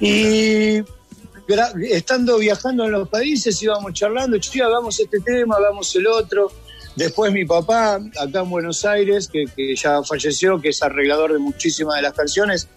Y 0.01 0.83
estando 1.91 2.37
viajando 2.37 2.85
en 2.85 2.93
los 2.93 3.09
países 3.09 3.63
íbamos 3.63 3.95
charlando, 3.95 4.37
chica, 4.39 4.67
hagamos 4.67 5.01
este 5.01 5.21
tema, 5.21 5.57
hagamos 5.57 5.97
el 5.97 6.07
otro. 6.07 6.53
Después 6.97 7.33
mi 7.33 7.47
papá, 7.47 7.95
acá 7.95 8.41
en 8.41 8.51
Buenos 8.51 8.85
Aires, 8.85 9.29
que, 9.29 9.47
que 9.57 9.75
ya 9.75 10.03
falleció, 10.03 10.61
que 10.61 10.71
es 10.71 10.83
arreglador 10.83 11.33
de 11.33 11.39
muchísimas 11.39 11.97
de 11.97 12.03
las 12.03 12.13
canciones, 12.13 12.69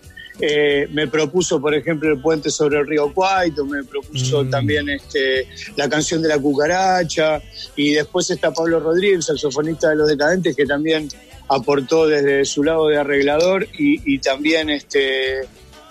eh, 0.43 0.87
me 0.91 1.07
propuso, 1.07 1.61
por 1.61 1.75
ejemplo, 1.75 2.11
el 2.11 2.19
puente 2.19 2.49
sobre 2.49 2.79
el 2.79 2.87
río 2.87 3.13
Cuaito, 3.13 3.63
me 3.63 3.83
propuso 3.83 4.43
mm. 4.43 4.49
también 4.49 4.89
este, 4.89 5.47
la 5.75 5.87
canción 5.87 6.19
de 6.21 6.29
la 6.29 6.39
cucaracha, 6.39 7.39
y 7.75 7.91
después 7.91 8.29
está 8.31 8.51
Pablo 8.51 8.79
Rodríguez, 8.79 9.25
saxofonista 9.25 9.89
de 9.89 9.97
Los 9.97 10.09
Decadentes, 10.09 10.55
que 10.55 10.65
también 10.65 11.07
aportó 11.47 12.07
desde 12.07 12.43
su 12.45 12.63
lado 12.63 12.87
de 12.87 12.97
arreglador 12.97 13.67
y, 13.77 14.17
también 14.19 14.69
este, 14.69 15.41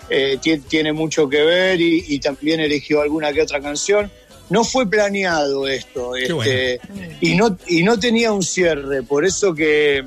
eh, 0.09 0.39
tiene 0.67 0.91
mucho 0.91 1.29
que 1.29 1.43
ver 1.43 1.79
y, 1.79 2.19
también 2.19 2.59
eligió 2.59 3.01
alguna 3.01 3.31
que 3.31 3.41
otra 3.43 3.61
canción. 3.61 4.11
No 4.49 4.65
fue 4.65 4.89
planeado 4.89 5.65
esto, 5.65 6.13
este, 6.17 6.81
y, 7.21 7.35
no, 7.35 7.57
y 7.67 7.83
no 7.83 7.97
tenía 7.97 8.33
un 8.33 8.43
cierre, 8.43 9.01
por 9.01 9.23
eso 9.23 9.53
que 9.53 10.03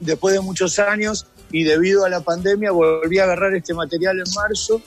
después 0.00 0.32
de 0.32 0.40
muchos 0.40 0.78
años 0.78 1.26
y 1.50 1.64
debido 1.64 2.04
a 2.04 2.08
la 2.08 2.20
pandemia 2.20 2.70
volví 2.70 3.18
a 3.18 3.24
agarrar 3.24 3.54
este 3.54 3.74
material 3.74 4.18
en 4.18 4.32
marzo 4.34 4.80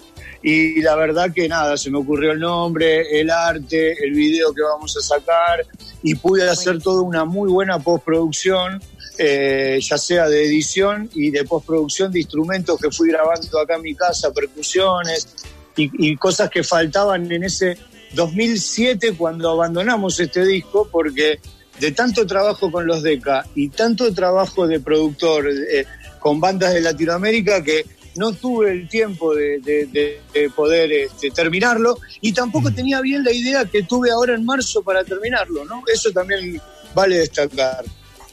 y 0.43 0.81
la 0.81 0.95
verdad 0.95 1.31
que 1.33 1.47
nada, 1.47 1.77
se 1.77 1.91
me 1.91 1.99
ocurrió 1.99 2.31
el 2.31 2.39
nombre, 2.39 3.19
el 3.19 3.29
arte, 3.29 3.95
el 4.03 4.11
video 4.11 4.53
que 4.53 4.61
vamos 4.61 4.95
a 4.97 5.01
sacar 5.01 5.65
y 6.01 6.15
pude 6.15 6.49
hacer 6.49 6.81
toda 6.81 7.01
una 7.01 7.25
muy 7.25 7.49
buena 7.49 7.77
postproducción, 7.79 8.81
eh, 9.17 9.79
ya 9.81 9.97
sea 9.97 10.27
de 10.27 10.45
edición 10.45 11.09
y 11.13 11.29
de 11.29 11.43
postproducción 11.43 12.11
de 12.11 12.19
instrumentos 12.19 12.79
que 12.79 12.89
fui 12.89 13.09
grabando 13.09 13.59
acá 13.59 13.75
en 13.75 13.83
mi 13.83 13.93
casa, 13.93 14.31
percusiones 14.31 15.27
y, 15.75 16.11
y 16.11 16.15
cosas 16.15 16.49
que 16.49 16.63
faltaban 16.63 17.31
en 17.31 17.43
ese 17.43 17.77
2007 18.13 19.13
cuando 19.17 19.51
abandonamos 19.51 20.19
este 20.19 20.43
disco 20.45 20.87
porque 20.91 21.39
de 21.79 21.91
tanto 21.91 22.27
trabajo 22.27 22.71
con 22.71 22.85
los 22.85 23.01
DECA 23.01 23.45
y 23.55 23.69
tanto 23.69 24.13
trabajo 24.13 24.67
de 24.67 24.79
productor, 24.79 25.49
eh, 25.49 25.85
con 26.21 26.39
bandas 26.39 26.73
de 26.73 26.79
Latinoamérica 26.79 27.61
que 27.61 27.85
no 28.15 28.31
tuve 28.31 28.71
el 28.71 28.87
tiempo 28.87 29.33
de, 29.35 30.21
poder 30.55 30.91
este, 30.91 31.31
terminarlo 31.31 31.97
y 32.21 32.31
tampoco 32.31 32.69
mm. 32.69 32.75
tenía 32.75 33.01
bien 33.01 33.23
la 33.23 33.31
idea 33.31 33.65
que 33.65 33.83
tuve 33.83 34.11
ahora 34.11 34.35
en 34.35 34.45
marzo 34.45 34.81
para 34.81 35.03
terminarlo, 35.03 35.65
¿no? 35.65 35.83
Eso 35.93 36.11
también 36.11 36.61
vale 36.93 37.17
destacar. 37.17 37.83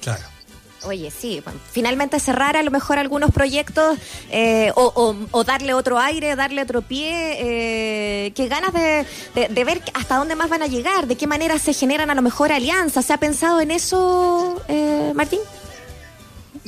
Claro. 0.01 0.25
Oye, 0.85 1.11
sí, 1.11 1.43
finalmente 1.73 2.21
cerrar 2.21 2.57
a 2.57 2.63
lo 2.63 2.71
mejor 2.71 2.99
algunos 2.99 3.33
proyectos 3.33 3.99
eh, 4.31 4.71
o, 4.77 5.45
darle 5.45 5.75
otro 5.75 5.99
aire, 5.99 6.37
darle 6.37 6.63
otro 6.63 6.83
pie. 6.83 7.37
Eh, 7.39 8.33
qué 8.33 8.47
ganas 8.47 8.73
de, 8.73 9.05
ver 9.65 9.83
hasta 9.95 10.17
dónde 10.17 10.37
más 10.37 10.49
van 10.49 10.63
a 10.63 10.69
llegar, 10.69 11.09
de 11.09 11.17
qué 11.17 11.27
manera 11.27 11.59
se 11.59 11.73
generan 11.73 12.11
a 12.11 12.15
lo 12.15 12.23
mejor 12.23 12.53
alianzas. 12.53 13.07
¿Se 13.07 13.13
ha 13.13 13.19
pensado 13.19 13.61
en 13.61 13.73
eso, 13.73 14.63
eh, 14.69 15.13
Martín? 15.17 15.41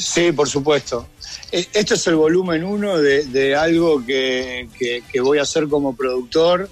Sí, 0.00 0.32
por 0.32 0.48
supuesto. 0.48 1.08
E, 1.52 1.68
este 1.74 1.94
es 1.94 2.06
el 2.06 2.16
volumen 2.16 2.64
uno 2.64 2.98
de, 2.98 3.54
algo 3.54 4.04
que, 4.04 4.66
voy 5.22 5.38
a 5.38 5.42
hacer 5.42 5.68
como 5.68 5.94
productor, 5.94 6.68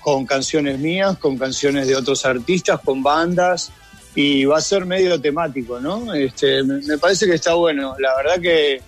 con 0.00 0.26
canciones 0.26 0.80
mías, 0.80 1.16
con 1.18 1.38
canciones 1.38 1.86
de 1.86 1.94
otros 1.94 2.26
artistas, 2.26 2.80
con 2.80 3.02
bandas, 3.02 3.70
y 4.16 4.44
va 4.44 4.58
a 4.58 4.60
ser 4.60 4.84
medio 4.84 5.20
temático, 5.20 5.78
¿no? 5.78 6.12
Este, 6.12 6.64
me, 6.64 6.98
parece 6.98 7.26
que 7.26 7.34
está 7.34 7.54
bueno. 7.54 7.94
La 8.00 8.16
verdad 8.16 8.40
que 8.40 8.82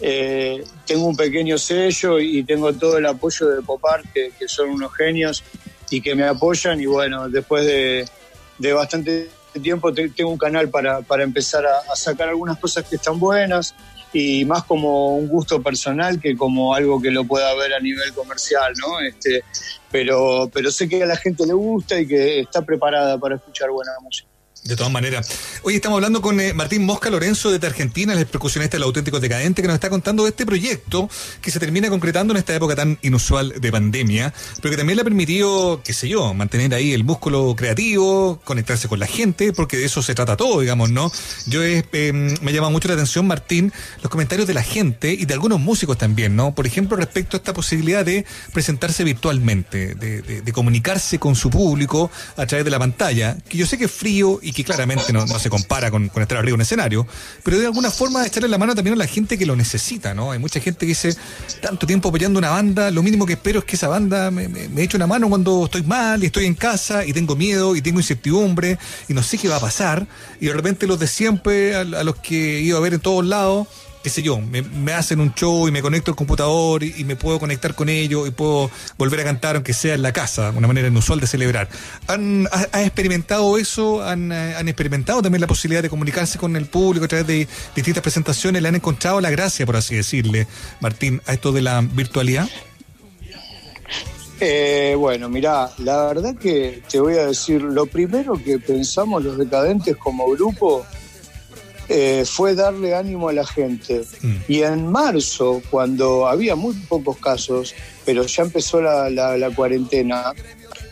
eh, 0.00 0.64
tengo 0.84 1.06
un 1.06 1.16
pequeño 1.16 1.56
sello 1.58 2.18
y 2.18 2.42
tengo 2.42 2.72
todo 2.72 2.98
el 2.98 3.06
apoyo 3.06 3.48
de 3.48 3.62
Popar, 3.62 4.02
que, 4.12 4.32
que 4.36 4.48
son 4.48 4.70
unos 4.70 4.92
genios 4.94 5.44
y 5.90 6.00
que 6.00 6.16
me 6.16 6.24
apoyan, 6.24 6.80
y 6.80 6.86
bueno, 6.86 7.28
después 7.28 7.64
de, 7.64 8.04
de 8.58 8.72
bastante 8.72 9.30
tiempo 9.62 9.92
tengo 9.92 10.30
un 10.30 10.38
canal 10.38 10.68
para, 10.68 11.02
para 11.02 11.24
empezar 11.24 11.64
a, 11.66 11.96
sacar 11.96 12.28
algunas 12.28 12.58
cosas 12.58 12.84
que 12.84 12.96
están 12.96 13.18
buenas 13.18 13.74
y 14.12 14.44
más 14.44 14.64
como 14.64 15.16
un 15.16 15.28
gusto 15.28 15.62
personal 15.62 16.20
que 16.20 16.36
como 16.36 16.74
algo 16.74 17.00
que 17.00 17.10
lo 17.10 17.24
pueda 17.24 17.54
ver 17.54 17.74
a 17.74 17.80
nivel 17.80 18.12
comercial, 18.14 18.72
¿no? 18.80 19.00
Este, 19.00 19.42
pero, 19.90 20.50
pero 20.52 20.70
sé 20.70 20.88
que 20.88 21.02
a 21.02 21.06
la 21.06 21.16
gente 21.16 21.46
le 21.46 21.52
gusta 21.52 21.98
y 22.00 22.06
que 22.06 22.40
está 22.40 22.62
preparada 22.62 23.18
para 23.18 23.36
escuchar 23.36 23.70
buena 23.70 23.92
música. 24.00 24.28
De 24.68 24.76
todas 24.76 24.92
maneras. 24.92 25.30
Hoy 25.62 25.76
estamos 25.76 25.96
hablando 25.96 26.20
con 26.20 26.38
eh, 26.40 26.52
Martín 26.52 26.84
Mosca 26.84 27.08
Lorenzo 27.08 27.50
de 27.50 27.66
Argentina, 27.66 28.12
el 28.12 28.26
percusionista 28.26 28.76
del 28.76 28.82
auténtico 28.82 29.18
decadente, 29.18 29.62
que 29.62 29.68
nos 29.68 29.76
está 29.76 29.88
contando 29.88 30.24
de 30.24 30.28
este 30.28 30.44
proyecto 30.44 31.08
que 31.40 31.50
se 31.50 31.58
termina 31.58 31.88
concretando 31.88 32.34
en 32.34 32.36
esta 32.36 32.54
época 32.54 32.76
tan 32.76 32.98
inusual 33.00 33.54
de 33.58 33.72
pandemia, 33.72 34.34
pero 34.60 34.70
que 34.70 34.76
también 34.76 34.96
le 34.96 35.00
ha 35.00 35.04
permitido, 35.04 35.80
qué 35.82 35.94
sé 35.94 36.10
yo, 36.10 36.34
mantener 36.34 36.74
ahí 36.74 36.92
el 36.92 37.02
músculo 37.02 37.54
creativo, 37.56 38.42
conectarse 38.44 38.88
con 38.88 38.98
la 38.98 39.06
gente, 39.06 39.54
porque 39.54 39.78
de 39.78 39.86
eso 39.86 40.02
se 40.02 40.14
trata 40.14 40.36
todo, 40.36 40.60
digamos, 40.60 40.90
¿no? 40.90 41.10
Yo 41.46 41.64
eh, 41.64 42.12
me 42.42 42.52
llama 42.52 42.68
mucho 42.68 42.88
la 42.88 42.94
atención, 42.94 43.26
Martín, 43.26 43.72
los 44.02 44.10
comentarios 44.10 44.46
de 44.46 44.52
la 44.52 44.62
gente 44.62 45.14
y 45.14 45.24
de 45.24 45.32
algunos 45.32 45.60
músicos 45.60 45.96
también, 45.96 46.36
¿no? 46.36 46.54
Por 46.54 46.66
ejemplo, 46.66 46.94
respecto 46.94 47.38
a 47.38 47.38
esta 47.38 47.54
posibilidad 47.54 48.04
de 48.04 48.26
presentarse 48.52 49.02
virtualmente, 49.02 49.94
de, 49.94 50.20
de 50.20 50.52
comunicarse 50.52 51.18
con 51.18 51.36
su 51.36 51.48
público 51.48 52.10
a 52.36 52.44
través 52.44 52.66
de 52.66 52.70
la 52.70 52.78
pantalla, 52.78 53.38
que 53.48 53.56
yo 53.56 53.64
sé 53.64 53.78
que 53.78 53.86
es 53.86 53.90
frío 53.90 54.40
y 54.42 54.52
que 54.52 54.57
claramente 54.64 55.12
no, 55.12 55.26
se 55.38 55.50
compara 55.50 55.90
con, 55.90 56.04
estar 56.04 56.38
arriba 56.38 56.50
en 56.50 56.54
un 56.54 56.60
escenario, 56.62 57.06
pero 57.42 57.58
de 57.58 57.66
alguna 57.66 57.90
forma 57.90 58.26
echarle 58.26 58.48
la 58.48 58.58
mano 58.58 58.74
también 58.74 58.94
a 58.94 58.96
la 58.96 59.06
gente 59.06 59.38
que 59.38 59.46
lo 59.46 59.56
necesita, 59.56 60.14
¿no? 60.14 60.32
Hay 60.32 60.38
mucha 60.38 60.60
gente 60.60 60.80
que 60.80 60.86
dice, 60.86 61.16
tanto 61.60 61.86
tiempo 61.86 62.08
apoyando 62.08 62.38
una 62.38 62.50
banda, 62.50 62.90
lo 62.90 63.02
mínimo 63.02 63.26
que 63.26 63.34
espero 63.34 63.60
es 63.60 63.64
que 63.64 63.76
esa 63.76 63.88
banda 63.88 64.30
me, 64.30 64.48
me, 64.48 64.82
eche 64.82 64.96
una 64.96 65.06
mano 65.06 65.28
cuando 65.28 65.64
estoy 65.64 65.82
mal 65.82 66.22
y 66.22 66.26
estoy 66.26 66.46
en 66.46 66.54
casa 66.54 67.04
y 67.04 67.12
tengo 67.12 67.36
miedo 67.36 67.76
y 67.76 67.82
tengo 67.82 68.00
incertidumbre 68.00 68.78
y 69.08 69.14
no 69.14 69.22
sé 69.22 69.38
qué 69.38 69.48
va 69.48 69.56
a 69.56 69.60
pasar, 69.60 70.06
y 70.40 70.46
de 70.46 70.52
repente 70.52 70.86
los 70.86 70.98
de 70.98 71.06
siempre, 71.06 71.76
a, 71.76 71.80
a 71.80 72.04
los 72.04 72.16
que 72.16 72.60
ido 72.60 72.78
a 72.78 72.80
ver 72.80 72.94
en 72.94 73.00
todos 73.00 73.24
lados, 73.24 73.68
qué 74.02 74.10
sé 74.10 74.22
yo, 74.22 74.40
me, 74.40 74.92
hacen 74.92 75.20
un 75.20 75.34
show 75.34 75.68
y 75.68 75.70
me 75.70 75.82
conecto 75.82 76.10
al 76.10 76.16
computador 76.16 76.82
y, 76.82 77.04
me 77.04 77.16
puedo 77.16 77.38
conectar 77.38 77.74
con 77.74 77.88
ellos 77.88 78.28
y 78.28 78.30
puedo 78.30 78.70
volver 78.96 79.20
a 79.20 79.24
cantar 79.24 79.56
aunque 79.56 79.72
sea 79.72 79.94
en 79.94 80.02
la 80.02 80.12
casa, 80.12 80.52
una 80.54 80.66
manera 80.66 80.88
inusual 80.88 81.20
de 81.20 81.26
celebrar. 81.26 81.68
¿Han, 82.06 82.48
experimentado 82.74 83.58
eso? 83.58 84.02
¿Han, 84.02 84.30
¿Han, 84.32 84.68
experimentado 84.68 85.22
también 85.22 85.40
la 85.40 85.46
posibilidad 85.46 85.82
de 85.82 85.88
comunicarse 85.88 86.38
con 86.38 86.56
el 86.56 86.66
público 86.66 87.06
a 87.06 87.08
través 87.08 87.26
de 87.26 87.48
distintas 87.74 88.02
presentaciones? 88.02 88.62
¿Le 88.62 88.68
han 88.68 88.76
encontrado 88.76 89.20
la 89.20 89.30
gracia, 89.30 89.66
por 89.66 89.76
así 89.76 89.96
decirle, 89.96 90.46
Martín, 90.80 91.22
a 91.26 91.32
esto 91.32 91.52
de 91.52 91.62
la 91.62 91.80
virtualidad? 91.80 92.48
Eh, 94.40 94.94
bueno, 94.96 95.28
mira, 95.28 95.70
la 95.78 96.06
verdad 96.06 96.36
que 96.36 96.82
te 96.88 97.00
voy 97.00 97.14
a 97.14 97.26
decir, 97.26 97.60
lo 97.60 97.86
primero 97.86 98.34
que 98.34 98.58
pensamos 98.58 99.24
los 99.24 99.36
decadentes 99.36 99.96
como 99.96 100.30
grupo 100.30 100.86
eh, 101.88 102.24
fue 102.26 102.54
darle 102.54 102.94
ánimo 102.94 103.28
a 103.28 103.32
la 103.32 103.46
gente. 103.46 104.02
Mm. 104.20 104.36
Y 104.46 104.62
en 104.62 104.86
marzo, 104.86 105.62
cuando 105.70 106.26
había 106.26 106.54
muy 106.54 106.74
pocos 106.74 107.16
casos, 107.16 107.74
pero 108.04 108.24
ya 108.26 108.42
empezó 108.42 108.82
la, 108.82 109.08
la, 109.10 109.50
cuarentena, 109.50 110.34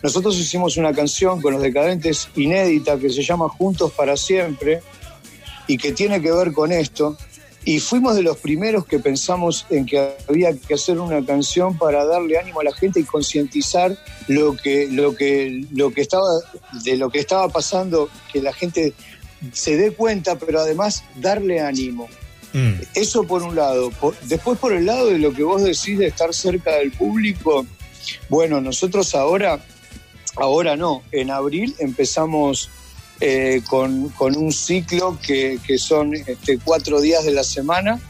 nosotros 0.03 0.39
hicimos 0.39 0.77
una 0.79 0.95
canción 0.95 1.43
con 1.43 1.53
los 1.53 1.63
decadentes 1.63 2.29
inédita 2.35 2.99
que 2.99 3.11
se 3.11 3.23
llama 3.23 3.49
Juntos 3.49 3.93
para 3.93 4.17
Siempre 4.17 4.81
y 5.67 5.77
que 5.77 5.93
tiene 5.93 6.21
que 6.23 6.33
ver 6.33 6.53
con 6.53 6.73
esto. 6.73 7.17
Y 7.67 7.81
fuimos 7.81 8.15
de 8.15 8.23
los 8.23 8.39
primeros 8.39 8.87
que 8.87 9.01
pensamos 9.01 9.67
en 9.71 9.87
que 9.87 10.15
había 10.29 10.57
que 10.57 10.75
hacer 10.75 11.01
una 11.01 11.23
canción 11.27 11.77
para 11.77 12.05
darle 12.05 12.39
ánimo 12.39 12.61
a 12.61 12.65
la 12.65 12.73
gente 12.73 13.01
y 13.01 13.05
concientizar 13.05 13.99
lo 14.29 14.57
que, 14.57 14.87
lo 14.89 15.17
que, 15.17 15.67
lo 15.73 15.91
que 15.91 16.03
estaba, 16.03 16.29
de 16.85 16.97
lo 16.97 17.11
que 17.11 17.19
estaba 17.19 17.49
pasando, 17.49 18.09
que 18.33 18.41
la 18.41 18.53
gente 18.53 18.95
se 19.53 19.77
dé 19.77 19.93
cuenta, 19.93 20.39
pero 20.39 20.61
además 20.61 21.05
darle 21.17 21.61
ánimo. 21.61 22.09
Mm. 22.53 22.73
Eso 22.95 23.25
por 23.25 23.43
un 23.43 23.55
lado. 23.55 23.91
después 24.23 24.59
por 24.59 24.73
el 24.73 24.87
lado 24.87 25.09
de 25.09 25.19
lo 25.19 25.33
que 25.33 25.43
vos 25.43 25.63
decís 25.63 25.99
de 25.99 26.07
estar 26.07 26.33
cerca 26.33 26.77
del 26.77 26.93
público, 26.93 27.67
bueno, 28.29 28.61
nosotros 28.61 29.15
ahora, 29.15 29.65
ahora 30.37 30.77
no, 30.77 31.03
en 31.13 31.31
abril 31.31 31.75
empezamos 31.79 32.71
eh, 33.21 33.63
con, 33.69 34.13
un 34.19 34.53
ciclo 34.53 35.19
que, 35.21 35.59
son 35.79 36.15
este, 36.15 36.59
cuatro 36.59 37.01
días 37.01 37.25
de 37.25 37.33
la 37.33 37.45
semana, 37.45 38.01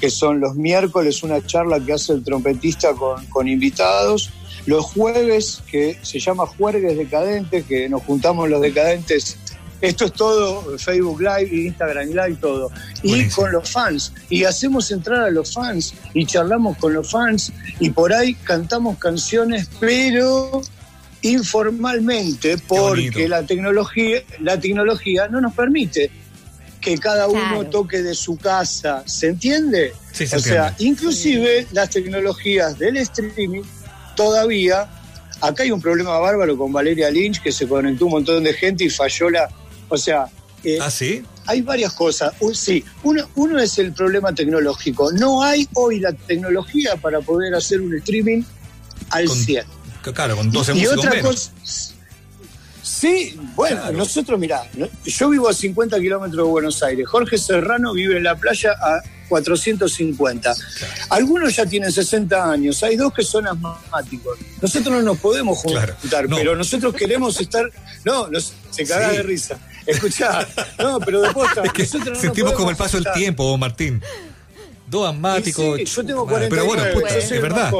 que 0.00 0.10
son 0.10 0.40
los 0.40 0.54
miércoles 0.54 1.22
una 1.22 1.44
charla 1.44 1.80
que 1.84 1.92
hace 1.92 2.12
el 2.12 2.24
trompetista 2.24 2.92
con, 2.94 3.24
con 3.26 3.48
invitados, 3.48 4.30
los 4.66 4.84
jueves 4.84 5.62
que 5.70 5.98
se 6.02 6.18
llama 6.18 6.46
Juergues 6.46 6.96
Decadentes, 6.96 7.64
que 7.64 7.88
nos 7.88 8.02
juntamos 8.02 8.48
los 8.48 8.60
decadentes 8.60 9.38
Esto 9.80 10.06
es 10.06 10.12
todo 10.12 10.76
Facebook 10.78 11.20
Live, 11.20 11.48
Instagram 11.54 12.08
Live, 12.08 12.36
todo. 12.40 12.70
Y 13.02 13.28
con 13.28 13.52
los 13.52 13.70
fans. 13.70 14.12
Y 14.28 14.44
hacemos 14.44 14.90
entrar 14.90 15.22
a 15.22 15.30
los 15.30 15.54
fans 15.54 15.94
y 16.14 16.26
charlamos 16.26 16.76
con 16.78 16.94
los 16.94 17.10
fans 17.10 17.52
y 17.78 17.90
por 17.90 18.12
ahí 18.12 18.34
cantamos 18.34 18.98
canciones, 18.98 19.68
pero 19.78 20.62
informalmente, 21.22 22.58
porque 22.58 23.28
la 23.28 23.42
tecnología, 23.44 24.22
la 24.40 24.58
tecnología 24.58 25.28
no 25.28 25.40
nos 25.40 25.54
permite 25.54 26.10
que 26.80 26.96
cada 26.98 27.26
uno 27.28 27.64
toque 27.66 28.02
de 28.02 28.14
su 28.14 28.36
casa. 28.36 29.02
¿Se 29.06 29.28
entiende? 29.28 29.94
Sí, 30.12 30.26
se 30.26 30.36
o 30.36 30.40
sea, 30.40 30.74
inclusive 30.78 31.66
las 31.72 31.90
tecnologías 31.90 32.78
del 32.78 32.96
streaming 32.98 33.62
todavía. 34.16 34.88
Acá 35.40 35.62
hay 35.62 35.70
un 35.70 35.80
problema 35.80 36.18
bárbaro 36.18 36.56
con 36.56 36.72
Valeria 36.72 37.10
Lynch, 37.10 37.40
que 37.40 37.52
se 37.52 37.68
conectó 37.68 38.06
un 38.06 38.12
montón 38.12 38.42
de 38.42 38.52
gente 38.54 38.84
y 38.84 38.90
falló 38.90 39.30
la, 39.30 39.48
o 39.88 39.96
sea, 39.96 40.28
eh, 40.64 40.78
¿Ah, 40.80 40.90
sí? 40.90 41.22
Hay 41.46 41.62
varias 41.62 41.92
cosas. 41.92 42.32
sí, 42.52 42.84
uno, 43.02 43.28
uno 43.36 43.58
es 43.58 43.78
el 43.78 43.92
problema 43.92 44.34
tecnológico. 44.34 45.12
No 45.12 45.42
hay 45.42 45.68
hoy 45.74 46.00
la 46.00 46.12
tecnología 46.12 46.96
para 46.96 47.20
poder 47.20 47.54
hacer 47.54 47.80
un 47.80 47.94
streaming 47.96 48.42
al 49.10 49.28
100. 49.28 49.64
Claro, 50.14 50.36
con 50.36 50.50
12 50.50 50.74
y 50.74 50.86
otra 50.86 51.20
cosa. 51.20 51.52
Sí, 52.82 53.38
bueno, 53.54 53.92
nosotros, 53.92 54.40
mirá, 54.40 54.62
yo 55.04 55.28
vivo 55.28 55.48
a 55.48 55.54
50 55.54 56.00
kilómetros 56.00 56.46
de 56.46 56.50
Buenos 56.50 56.82
Aires. 56.82 57.06
Jorge 57.06 57.38
Serrano 57.38 57.92
vive 57.92 58.16
en 58.16 58.24
la 58.24 58.34
playa 58.34 58.72
a 58.72 59.00
450. 59.28 60.54
Algunos 61.10 61.54
ya 61.54 61.66
tienen 61.66 61.92
60 61.92 62.50
años, 62.50 62.82
hay 62.82 62.96
dos 62.96 63.12
que 63.12 63.22
son 63.22 63.46
asmáticos. 63.46 64.38
Nosotros 64.60 64.96
no 64.96 65.02
nos 65.02 65.18
podemos 65.18 65.58
juntar, 65.58 65.96
pero 66.10 66.56
nosotros 66.56 66.94
queremos 66.94 67.40
estar. 67.40 67.70
No, 68.04 68.28
se 68.70 68.84
caga 68.84 69.12
de 69.12 69.22
risa. 69.22 69.58
Escuchá, 69.88 70.46
no, 70.78 71.00
pero 71.00 71.22
después. 71.22 71.50
sentimos 72.20 72.52
como 72.52 72.70
el 72.70 72.76
paso 72.76 73.00
del 73.00 73.12
tiempo, 73.14 73.56
Martín. 73.56 74.02
Dos 74.86 75.08
asmáticos. 75.08 75.78
yo 75.84 76.04
tengo 76.04 76.26
49, 76.26 76.48
pero 76.50 76.64
bueno, 76.66 76.82
pues, 76.92 77.30
es 77.30 77.42
verdad. 77.42 77.72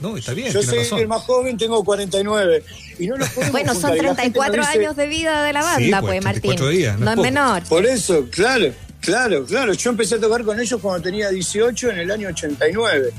No, 0.00 0.16
está 0.16 0.34
bien. 0.34 0.52
Yo 0.52 0.62
soy 0.62 1.00
el 1.00 1.08
más 1.08 1.22
joven, 1.22 1.56
tengo 1.56 1.82
49. 1.84 2.62
Y 2.98 3.06
no 3.06 3.16
nos 3.16 3.34
bueno, 3.50 3.74
son 3.74 3.96
34 3.96 4.62
años 4.62 4.96
de 4.96 5.06
vida 5.06 5.42
de 5.42 5.52
la 5.52 5.62
banda, 5.62 6.00
pues, 6.00 6.22
pues 6.22 6.24
Martín. 6.24 6.70
Días, 6.70 6.98
no, 6.98 7.12
es 7.12 7.18
menor. 7.18 7.62
Por 7.64 7.86
eso, 7.86 8.26
claro. 8.30 8.72
Claro, 9.00 9.44
claro. 9.44 9.72
Yo 9.72 9.90
empecé 9.90 10.16
a 10.16 10.20
tocar 10.20 10.42
con 10.44 10.58
ellos 10.58 10.80
cuando 10.80 11.02
tenía 11.02 11.30
18 11.30 11.90
en 11.90 11.98
el 12.00 12.10
año 12.10 12.28
89. 12.28 13.12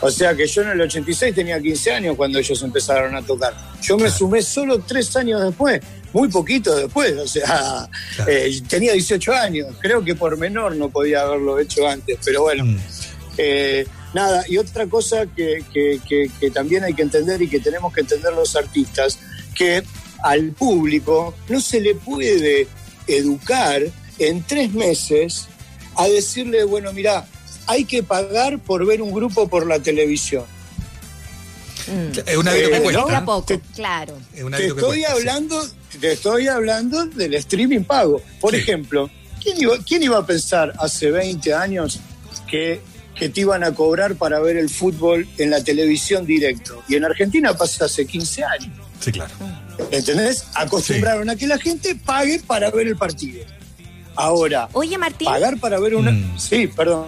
O 0.00 0.10
sea 0.10 0.34
que 0.34 0.46
yo 0.46 0.62
en 0.62 0.70
el 0.70 0.80
86 0.80 1.34
tenía 1.34 1.60
15 1.60 1.92
años 1.92 2.16
cuando 2.16 2.38
ellos 2.38 2.62
empezaron 2.62 3.14
a 3.14 3.22
tocar. 3.22 3.54
Yo 3.82 3.96
me 3.96 4.10
sumé 4.10 4.42
solo 4.42 4.80
tres 4.80 5.14
años 5.16 5.42
después, 5.42 5.80
muy 6.12 6.28
poquito 6.28 6.74
después. 6.76 7.16
O 7.18 7.26
sea, 7.26 7.88
eh, 8.26 8.60
tenía 8.68 8.92
18 8.92 9.32
años. 9.32 9.68
Creo 9.80 10.04
que 10.04 10.14
por 10.14 10.36
menor 10.36 10.76
no 10.76 10.88
podía 10.88 11.22
haberlo 11.22 11.58
hecho 11.58 11.86
antes. 11.86 12.18
Pero 12.24 12.42
bueno, 12.42 12.64
mm. 12.64 12.78
eh, 13.38 13.86
nada. 14.14 14.44
Y 14.48 14.58
otra 14.58 14.86
cosa 14.86 15.26
que, 15.26 15.64
que 15.72 16.50
también 16.50 16.84
hay 16.84 16.94
que 16.94 17.02
entender 17.02 17.40
y 17.42 17.48
que 17.48 17.60
tenemos 17.60 17.92
que 17.92 18.00
entender 18.00 18.32
los 18.32 18.56
artistas, 18.56 19.18
que 19.54 19.82
al 20.22 20.52
público 20.52 21.34
no 21.48 21.60
se 21.60 21.80
le 21.80 21.94
puede 21.94 22.68
educar 23.06 23.82
en 24.18 24.42
tres 24.44 24.72
meses 24.72 25.48
a 25.96 26.08
decirle, 26.08 26.64
bueno, 26.64 26.92
mira, 26.92 27.26
hay 27.66 27.84
que 27.84 28.02
pagar 28.02 28.58
por 28.58 28.86
ver 28.86 29.02
un 29.02 29.12
grupo 29.12 29.48
por 29.48 29.66
la 29.66 29.78
televisión. 29.80 30.44
Mm. 31.86 32.18
Es 32.26 32.36
una 32.36 32.52
vida 32.52 32.68
que 32.68 32.76
eh, 32.76 32.82
cuesta. 32.82 33.24
Poco, 33.24 33.60
claro. 33.74 34.18
te 34.56 34.66
estoy 34.66 35.04
hablando, 35.04 35.66
te 36.00 36.12
estoy 36.12 36.48
hablando 36.48 37.06
del 37.06 37.34
streaming 37.34 37.84
pago. 37.84 38.20
Por 38.40 38.54
ejemplo, 38.54 39.10
¿quién 39.42 39.60
iba, 39.60 39.76
¿quién 39.86 40.02
iba 40.02 40.18
a 40.18 40.26
pensar 40.26 40.72
hace 40.78 41.10
20 41.10 41.54
años 41.54 42.00
que, 42.46 42.80
que 43.14 43.28
te 43.28 43.40
iban 43.40 43.64
a 43.64 43.72
cobrar 43.72 44.16
para 44.16 44.40
ver 44.40 44.56
el 44.56 44.68
fútbol 44.68 45.28
en 45.38 45.50
la 45.50 45.62
televisión 45.62 46.26
directo? 46.26 46.82
Y 46.88 46.96
en 46.96 47.04
Argentina 47.04 47.56
pasa 47.56 47.86
hace 47.86 48.06
15 48.06 48.44
años. 48.44 48.76
Sí, 49.00 49.12
claro. 49.12 49.34
¿Entendés? 49.90 50.44
Acostumbraron 50.54 51.28
a 51.30 51.36
que 51.36 51.46
la 51.46 51.58
gente 51.58 51.96
pague 51.96 52.40
para 52.46 52.70
ver 52.70 52.86
el 52.86 52.96
partido. 52.96 53.44
Ahora, 54.14 54.68
Oye, 54.72 54.98
Martín. 54.98 55.26
pagar 55.26 55.58
para 55.58 55.78
ver 55.80 55.94
una. 55.94 56.10
Mm. 56.12 56.38
Sí, 56.38 56.66
perdón. 56.66 57.06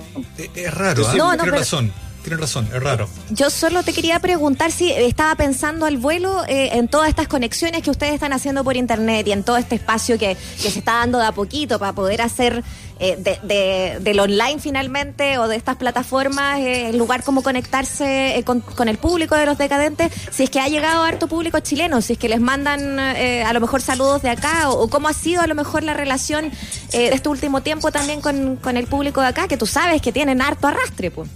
Es, 0.54 0.72
raro, 0.72 1.02
¿eh? 1.02 1.16
no, 1.16 1.36
no, 1.36 1.42
tiene 1.42 1.58
razón. 1.58 1.92
Tiene 2.24 2.38
razón, 2.38 2.66
es 2.74 2.82
raro. 2.82 3.06
Yo 3.28 3.50
solo 3.50 3.82
te 3.82 3.92
quería 3.92 4.18
preguntar 4.18 4.72
si 4.72 4.90
estaba 4.90 5.34
pensando 5.34 5.84
al 5.84 5.98
vuelo 5.98 6.42
eh, 6.48 6.70
en 6.72 6.88
todas 6.88 7.10
estas 7.10 7.28
conexiones 7.28 7.82
que 7.82 7.90
ustedes 7.90 8.14
están 8.14 8.32
haciendo 8.32 8.64
por 8.64 8.78
internet 8.78 9.28
y 9.28 9.32
en 9.32 9.42
todo 9.42 9.58
este 9.58 9.74
espacio 9.74 10.18
que, 10.18 10.34
que 10.34 10.70
se 10.70 10.78
está 10.78 10.94
dando 10.94 11.18
de 11.18 11.26
a 11.26 11.32
poquito 11.32 11.78
para 11.78 11.92
poder 11.92 12.22
hacer 12.22 12.64
eh, 12.98 13.18
de, 13.18 13.98
del 14.00 14.20
online 14.20 14.58
finalmente 14.58 15.36
o 15.36 15.48
de 15.48 15.56
estas 15.56 15.76
plataformas 15.76 16.60
eh, 16.60 16.88
el 16.88 16.96
lugar 16.96 17.24
como 17.24 17.42
conectarse 17.42 18.42
con, 18.46 18.60
con, 18.62 18.88
el 18.88 18.96
público 18.96 19.34
de 19.36 19.44
los 19.44 19.58
decadentes, 19.58 20.10
si 20.30 20.44
es 20.44 20.50
que 20.50 20.60
ha 20.60 20.68
llegado 20.68 21.02
harto 21.02 21.26
público 21.26 21.60
chileno, 21.60 22.00
si 22.00 22.14
es 22.14 22.18
que 22.18 22.30
les 22.30 22.40
mandan 22.40 22.98
a 22.98 23.52
lo 23.52 23.60
mejor 23.60 23.82
saludos 23.82 24.22
de 24.22 24.30
acá 24.30 24.70
o, 24.70 24.88
cómo 24.88 25.08
ha 25.08 25.12
sido 25.12 25.42
a 25.42 25.46
lo 25.46 25.54
mejor 25.54 25.82
la 25.82 25.92
relación 25.92 26.50
de 26.90 27.08
este 27.08 27.28
último 27.28 27.60
tiempo 27.62 27.92
también 27.92 28.22
con, 28.22 28.56
con 28.56 28.78
el 28.78 28.86
público 28.86 29.20
de 29.20 29.26
acá, 29.26 29.46
que 29.46 29.58
tú 29.58 29.66
sabes 29.66 30.00
que 30.00 30.10
tienen 30.10 30.40
harto 30.40 30.68
arrastre. 30.68 31.10
Pues. 31.10 31.28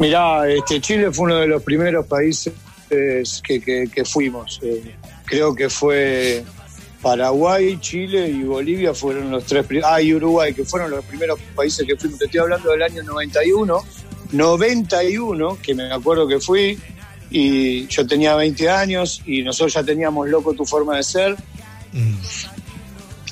Mirá, 0.00 0.48
este, 0.48 0.80
Chile 0.80 1.12
fue 1.12 1.26
uno 1.26 1.36
de 1.36 1.46
los 1.46 1.62
primeros 1.62 2.06
países 2.06 2.54
que, 2.88 4.04
fuimos. 4.04 4.58
Eh, 4.62 4.96
creo 5.26 5.54
que 5.54 5.68
fue 5.68 6.42
Paraguay, 7.02 7.78
Chile 7.80 8.28
y 8.28 8.42
Bolivia 8.42 8.94
fueron 8.94 9.30
los 9.30 9.44
tres 9.44 9.66
Ah, 9.84 10.00
y 10.00 10.14
Uruguay, 10.14 10.54
que 10.54 10.64
fueron 10.64 10.90
los 10.90 11.04
primeros 11.04 11.38
países 11.54 11.86
que 11.86 11.96
fuimos. 11.96 12.18
Te 12.18 12.24
estoy 12.24 12.40
hablando 12.40 12.70
del 12.70 12.82
año 12.82 13.02
91. 13.02 13.84
91, 14.32 15.58
que 15.62 15.74
me 15.74 15.92
acuerdo 15.92 16.26
que 16.26 16.40
fui, 16.40 16.78
y 17.30 17.86
yo 17.88 18.06
tenía 18.06 18.34
20 18.36 18.70
años 18.70 19.20
y 19.26 19.42
nosotros 19.42 19.74
ya 19.74 19.84
teníamos 19.84 20.28
Loco 20.28 20.54
tu 20.54 20.64
forma 20.64 20.96
de 20.96 21.02
ser. 21.02 21.36
Mm. 21.92 22.14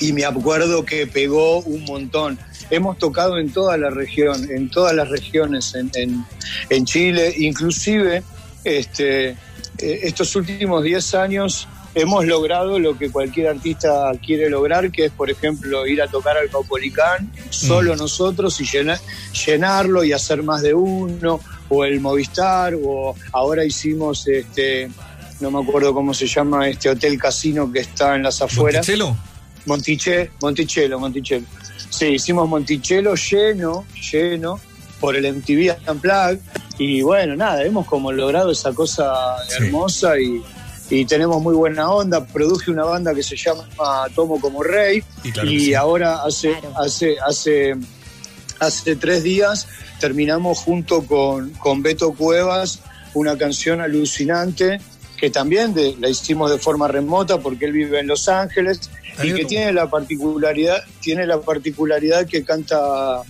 Y 0.00 0.12
me 0.12 0.24
acuerdo 0.24 0.84
que 0.84 1.06
pegó 1.06 1.60
un 1.60 1.84
montón 1.84 2.38
hemos 2.70 2.98
tocado 2.98 3.38
en 3.38 3.50
toda 3.50 3.76
la 3.76 3.90
región, 3.90 4.50
en 4.50 4.70
todas 4.70 4.94
las 4.94 5.08
regiones 5.08 5.74
en, 5.74 6.84
Chile, 6.84 7.34
inclusive 7.38 8.22
este, 8.64 9.30
eh, 9.30 9.36
estos 9.78 10.34
últimos 10.36 10.82
10 10.82 11.14
años 11.14 11.68
hemos 11.94 12.24
logrado 12.26 12.78
lo 12.78 12.96
que 12.96 13.10
cualquier 13.10 13.48
artista 13.48 14.12
quiere 14.24 14.50
lograr, 14.50 14.90
que 14.92 15.06
es, 15.06 15.10
por 15.10 15.30
ejemplo, 15.30 15.86
ir 15.86 16.00
a 16.02 16.06
tocar 16.06 16.36
al 16.36 16.48
Caupolicán, 16.48 17.32
solo 17.50 17.94
mm. 17.94 17.98
nosotros, 17.98 18.60
y 18.60 18.66
llenarlo 19.46 20.04
y 20.04 20.12
hacer 20.12 20.42
más 20.42 20.62
de 20.62 20.74
uno, 20.74 21.40
o 21.68 21.84
el 21.84 22.00
Movistar, 22.00 22.74
o 22.80 23.16
ahora 23.32 23.64
hicimos, 23.64 24.28
este 24.28 24.90
no 25.40 25.50
me 25.52 25.60
acuerdo 25.60 25.94
cómo 25.94 26.12
se 26.14 26.26
llama, 26.26 26.68
este 26.68 26.90
hotel 26.90 27.16
casino 27.18 27.70
que 27.72 27.80
está 27.80 28.16
en 28.16 28.24
las 28.24 28.42
afueras. 28.42 28.86
¿Monticello? 28.88 29.16
Montiche, 29.68 30.30
Monticello, 30.40 30.98
Monticello. 30.98 31.46
Sí, 31.90 32.06
hicimos 32.06 32.48
Monticello 32.48 33.14
lleno, 33.14 33.84
lleno, 34.10 34.58
por 34.98 35.14
el 35.14 35.32
MTV 35.32 35.76
Unplugged. 35.88 36.40
Y 36.78 37.02
bueno, 37.02 37.36
nada, 37.36 37.62
hemos 37.64 37.86
como 37.86 38.10
logrado 38.10 38.50
esa 38.50 38.72
cosa 38.72 39.36
hermosa 39.58 40.14
y, 40.18 40.42
tenemos 41.04 41.42
muy 41.42 41.54
buena 41.54 41.90
onda. 41.90 42.24
Produje 42.26 42.70
una 42.70 42.84
banda 42.84 43.14
que 43.14 43.22
se 43.22 43.36
llama 43.36 43.68
Tomo 44.14 44.40
como 44.40 44.62
Rey. 44.62 45.02
Y, 45.44 45.74
ahora 45.74 46.22
hace, 46.24 46.54
hace, 46.76 47.16
hace, 47.20 47.76
hace 48.58 48.96
tres 48.96 49.22
días 49.22 49.68
terminamos 50.00 50.60
junto 50.60 51.02
con, 51.02 51.50
con 51.50 51.82
Beto 51.82 52.12
Cuevas 52.12 52.80
una 53.14 53.36
canción 53.36 53.80
alucinante 53.80 54.80
que 55.18 55.30
también 55.30 55.74
la 56.00 56.08
hicimos 56.08 56.50
de 56.50 56.58
forma 56.58 56.88
remota 56.88 57.38
porque 57.38 57.66
él 57.66 57.72
vive 57.72 58.00
en 58.00 58.06
Los 58.06 58.28
Ángeles 58.28 58.88
y 59.22 59.32
que 59.34 59.44
tiene 59.44 59.72
la 59.72 59.90
particularidad, 59.90 60.82
tiene 61.00 61.26
la 61.26 61.40
particularidad 61.40 62.26
que 62.26 62.44
canta 62.44 63.22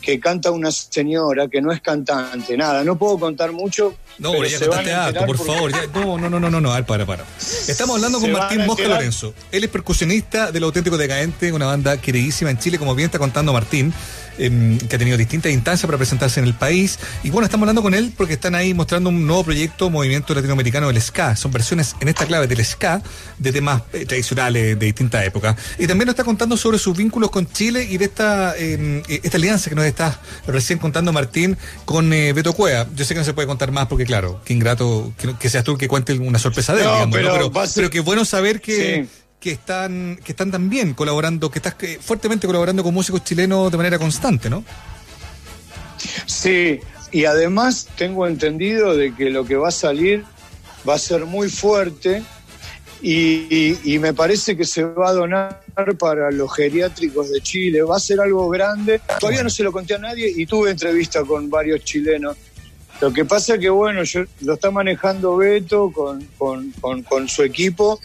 que 0.00 0.20
canta 0.20 0.50
una 0.50 0.70
señora 0.70 1.48
que 1.48 1.60
no 1.60 1.72
es 1.72 1.80
cantante, 1.80 2.56
nada, 2.56 2.82
no 2.84 2.96
puedo 2.96 3.18
contar 3.18 3.52
mucho. 3.52 3.94
No, 4.18 4.32
pero 4.32 4.46
ya 4.46 4.58
contaste 4.60 4.92
alto, 4.92 5.26
por 5.26 5.38
favor. 5.38 5.72
no, 5.94 6.18
no, 6.18 6.30
no, 6.30 6.40
no, 6.40 6.50
no, 6.50 6.60
no, 6.60 6.86
para, 6.86 7.04
para. 7.04 7.24
Estamos 7.66 7.96
hablando 7.96 8.20
con 8.20 8.32
Martín 8.32 8.64
Mosca 8.64 8.88
Lorenzo. 8.88 9.34
Él 9.52 9.64
es 9.64 9.70
percusionista 9.70 10.50
del 10.50 10.64
Auténtico 10.64 10.96
Decadente, 10.96 11.52
una 11.52 11.66
banda 11.66 11.96
queridísima 11.98 12.50
en 12.50 12.58
Chile, 12.58 12.78
como 12.78 12.94
bien 12.94 13.06
está 13.06 13.18
contando 13.18 13.52
Martín. 13.52 13.92
Em, 14.38 14.78
que 14.78 14.94
ha 14.94 14.98
tenido 14.98 15.16
distintas 15.16 15.50
instancias 15.50 15.84
para 15.86 15.98
presentarse 15.98 16.38
en 16.38 16.46
el 16.46 16.54
país. 16.54 16.98
Y 17.24 17.30
bueno, 17.30 17.44
estamos 17.44 17.64
hablando 17.64 17.82
con 17.82 17.92
él 17.92 18.12
porque 18.16 18.34
están 18.34 18.54
ahí 18.54 18.72
mostrando 18.72 19.10
un 19.10 19.26
nuevo 19.26 19.42
proyecto, 19.42 19.90
Movimiento 19.90 20.32
Latinoamericano 20.32 20.86
del 20.86 21.02
Ska. 21.02 21.34
Son 21.34 21.50
versiones 21.50 21.96
en 22.00 22.08
esta 22.08 22.24
clave 22.24 22.46
del 22.46 22.64
Ska 22.64 23.02
de 23.38 23.52
temas 23.52 23.82
eh, 23.92 24.06
tradicionales 24.06 24.78
de 24.78 24.86
distintas 24.86 25.26
épocas. 25.26 25.56
Y 25.76 25.88
también 25.88 26.06
nos 26.06 26.12
está 26.12 26.22
contando 26.22 26.56
sobre 26.56 26.78
sus 26.78 26.96
vínculos 26.96 27.30
con 27.30 27.50
Chile 27.50 27.88
y 27.90 27.98
de 27.98 28.04
esta, 28.04 28.56
em, 28.56 28.98
eh, 29.08 29.20
esta 29.24 29.38
alianza 29.38 29.70
que 29.70 29.76
nos 29.76 29.84
está 29.84 30.20
recién 30.46 30.78
contando 30.78 31.12
Martín 31.12 31.56
con 31.84 32.12
eh, 32.12 32.32
Beto 32.32 32.52
Cueva. 32.52 32.86
Yo 32.94 33.04
sé 33.04 33.14
que 33.14 33.20
no 33.20 33.24
se 33.24 33.34
puede 33.34 33.48
contar 33.48 33.72
más 33.72 33.88
porque, 33.88 34.04
claro, 34.04 34.40
qué 34.44 34.54
ingrato 34.54 35.12
que, 35.38 35.48
seas 35.48 35.64
tú 35.64 35.72
el 35.72 35.78
que 35.78 35.88
cuente 35.88 36.12
una 36.12 36.38
sorpresa 36.38 36.74
de 36.74 36.82
él, 36.82 37.08
pero, 37.10 37.32
pero, 37.32 37.64
pero, 37.74 37.90
que 37.90 38.00
bueno 38.00 38.24
saber 38.24 38.60
que 38.60 39.08
que 39.40 39.52
están, 39.52 40.18
que 40.24 40.32
están 40.32 40.50
también 40.50 40.94
colaborando, 40.94 41.50
que 41.50 41.58
estás 41.58 41.74
fuertemente 42.00 42.46
colaborando 42.46 42.82
con 42.82 42.92
músicos 42.92 43.24
chilenos 43.24 43.70
de 43.70 43.76
manera 43.76 43.98
constante, 43.98 44.50
¿no? 44.50 44.64
Sí, 46.26 46.80
y 47.10 47.24
además 47.24 47.88
tengo 47.96 48.26
entendido 48.26 48.96
de 48.96 49.14
que 49.14 49.30
lo 49.30 49.44
que 49.44 49.56
va 49.56 49.68
a 49.68 49.72
salir 49.72 50.24
va 50.88 50.94
a 50.94 50.98
ser 50.98 51.24
muy 51.24 51.48
fuerte 51.48 52.22
y, 53.00 53.98
me 54.00 54.12
parece 54.12 54.56
que 54.56 54.64
se 54.64 54.82
va 54.84 55.10
a 55.10 55.12
donar 55.12 55.60
para 55.98 56.30
los 56.30 56.52
geriátricos 56.54 57.30
de 57.30 57.40
Chile. 57.40 57.82
Va 57.82 57.96
a 57.96 58.00
ser 58.00 58.20
algo 58.20 58.48
grande. 58.48 59.00
Todavía 59.20 59.42
no 59.42 59.50
se 59.50 59.62
lo 59.62 59.70
conté 59.70 59.94
a 59.94 59.98
nadie 59.98 60.32
y 60.34 60.46
tuve 60.46 60.70
entrevista 60.70 61.22
con 61.24 61.48
varios 61.48 61.84
chilenos. 61.84 62.36
Lo 63.00 63.12
que 63.12 63.24
pasa 63.24 63.56
que, 63.58 63.68
bueno, 63.68 64.02
yo, 64.02 64.24
lo 64.40 64.54
está 64.54 64.72
manejando 64.72 65.36
Beto 65.36 65.92
con, 65.92 66.26
con, 67.04 67.28
su 67.28 67.44
equipo 67.44 68.00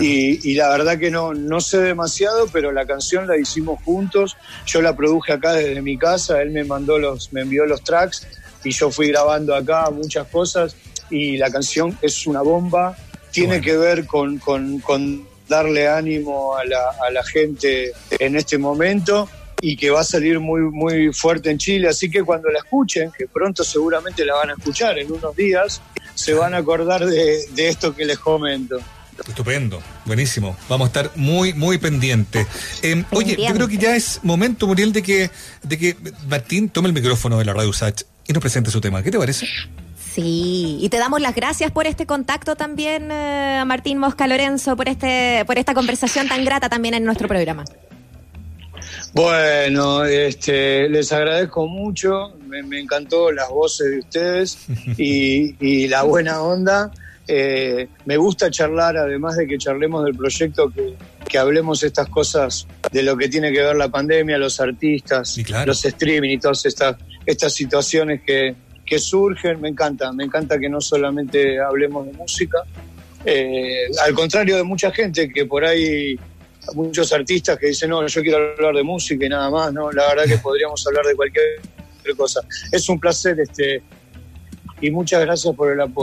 y, 0.00 0.54
la 0.54 0.68
verdad 0.70 0.98
que 0.98 1.10
no, 1.10 1.34
no 1.34 1.60
sé 1.60 1.78
demasiado, 1.78 2.48
pero 2.52 2.72
la 2.72 2.86
canción 2.86 3.26
la 3.26 3.36
hicimos 3.36 3.82
juntos. 3.82 4.36
Yo 4.66 4.82
la 4.82 4.96
produje 4.96 5.32
acá 5.32 5.52
desde 5.52 5.80
mi 5.82 5.96
casa, 5.96 6.42
él 6.42 6.50
me 6.50 6.64
mandó 6.64 6.98
los, 6.98 7.32
me 7.32 7.42
envió 7.42 7.66
los 7.66 7.82
tracks 7.82 8.26
y 8.64 8.70
yo 8.70 8.90
fui 8.90 9.08
grabando 9.08 9.54
acá 9.54 9.88
muchas 9.90 10.26
cosas 10.28 10.76
y 11.10 11.36
la 11.36 11.50
canción 11.50 11.96
es 12.02 12.26
una 12.26 12.42
bomba 12.42 12.96
tiene 13.30 13.60
que 13.60 13.76
ver 13.76 14.06
con, 14.06 15.26
darle 15.48 15.88
ánimo 15.88 16.56
a 16.56 16.64
la, 16.64 16.90
a 17.06 17.10
la 17.10 17.24
gente 17.24 17.92
en 18.18 18.36
este 18.36 18.58
momento 18.58 19.28
y 19.60 19.76
que 19.76 19.90
va 19.90 20.00
a 20.00 20.04
salir 20.04 20.40
muy, 20.40 20.60
muy 20.60 21.12
fuerte 21.12 21.50
en 21.50 21.58
Chile. 21.58 21.88
Así 21.88 22.10
que 22.10 22.22
cuando 22.22 22.50
la 22.50 22.58
escuchen, 22.58 23.10
que 23.16 23.26
pronto 23.26 23.64
seguramente 23.64 24.24
la 24.24 24.34
van 24.34 24.50
a 24.50 24.52
escuchar 24.54 24.98
en 24.98 25.10
unos 25.10 25.34
días, 25.34 25.80
se 26.14 26.34
van 26.34 26.54
a 26.54 26.58
acordar 26.58 27.06
de, 27.06 27.46
esto 27.56 27.94
que 27.94 28.04
les 28.04 28.18
comento. 28.18 28.78
Estupendo, 29.26 29.82
buenísimo. 30.04 30.56
Vamos 30.68 30.86
a 30.86 30.88
estar 30.88 31.10
muy, 31.16 31.52
muy 31.54 31.78
pendientes. 31.78 32.46
Eh, 32.82 33.04
oye, 33.10 33.36
yo 33.36 33.54
creo 33.54 33.68
que 33.68 33.78
ya 33.78 33.96
es 33.96 34.20
momento, 34.22 34.66
Muriel, 34.66 34.92
de 34.92 35.02
que, 35.02 35.30
de 35.62 35.78
que 35.78 35.96
Martín 36.28 36.68
tome 36.68 36.88
el 36.88 36.94
micrófono 36.94 37.38
de 37.38 37.44
la 37.44 37.54
Radio 37.54 37.72
Sach 37.72 38.02
y 38.26 38.32
nos 38.32 38.40
presente 38.40 38.70
su 38.70 38.80
tema. 38.80 39.02
¿Qué 39.02 39.10
te 39.10 39.18
parece? 39.18 39.46
Sí, 40.14 40.78
y 40.80 40.88
te 40.88 40.98
damos 40.98 41.20
las 41.20 41.34
gracias 41.34 41.70
por 41.70 41.86
este 41.86 42.06
contacto 42.06 42.56
también, 42.56 43.10
a 43.12 43.62
eh, 43.62 43.64
Martín 43.64 43.98
Mosca 43.98 44.26
Lorenzo, 44.26 44.76
por, 44.76 44.88
este, 44.88 45.44
por 45.46 45.58
esta 45.58 45.74
conversación 45.74 46.28
tan 46.28 46.44
grata 46.44 46.68
también 46.68 46.94
en 46.94 47.04
nuestro 47.04 47.28
programa. 47.28 47.64
Bueno, 49.12 50.04
este, 50.04 50.88
les 50.88 51.12
agradezco 51.12 51.66
mucho, 51.66 52.34
me, 52.46 52.80
encantó 52.80 53.32
las 53.32 53.48
voces 53.48 53.90
de 53.90 53.98
ustedes 53.98 54.58
y, 54.98 55.88
la 55.88 56.02
buena 56.02 56.42
onda. 56.42 56.90
Eh, 57.30 57.86
me 58.06 58.16
gusta 58.16 58.50
charlar, 58.50 58.96
además 58.96 59.36
de 59.36 59.46
que 59.46 59.58
charlemos 59.58 60.02
del 60.02 60.16
proyecto, 60.16 60.70
que, 60.70 60.94
que, 61.28 61.36
hablemos 61.36 61.82
estas 61.82 62.08
cosas 62.08 62.66
de 62.90 63.02
lo 63.02 63.18
que 63.18 63.28
tiene 63.28 63.52
que 63.52 63.60
ver 63.60 63.76
la 63.76 63.90
pandemia, 63.90 64.38
los 64.38 64.58
artistas, 64.60 65.38
los 65.66 65.84
streaming 65.84 66.30
y 66.30 66.38
todas 66.38 66.64
estas, 66.64 66.96
estas 67.26 67.52
situaciones 67.52 68.22
que, 68.22 68.56
que 68.86 68.98
surgen, 68.98 69.60
me 69.60 69.68
encanta, 69.68 70.10
me 70.10 70.24
encanta 70.24 70.58
que 70.58 70.70
no 70.70 70.80
solamente 70.80 71.60
hablemos 71.60 72.06
de 72.06 72.12
música, 72.14 72.64
eh, 73.26 73.88
al 74.02 74.14
contrario 74.14 74.56
de 74.56 74.62
mucha 74.62 74.90
gente 74.90 75.28
que 75.28 75.44
por 75.44 75.66
ahí, 75.66 76.18
muchos 76.74 77.12
artistas 77.12 77.58
que 77.58 77.66
dicen, 77.66 77.90
no, 77.90 78.06
yo 78.06 78.22
quiero 78.22 78.54
hablar 78.56 78.74
de 78.74 78.82
música 78.82 79.26
y 79.26 79.28
nada 79.28 79.50
más, 79.50 79.70
no, 79.70 79.92
la 79.92 80.08
verdad 80.08 80.24
que 80.24 80.38
podríamos 80.38 80.86
hablar 80.86 81.04
de 81.04 81.14
cualquier 81.14 81.60
cosa. 82.16 82.40
Es 82.72 82.88
un 82.88 82.98
placer 82.98 83.38
este 83.38 83.82
y 84.80 84.90
muchas 84.90 85.20
gracias 85.22 85.54
por 85.54 85.72
el 85.72 85.80
apoyo. 85.80 85.96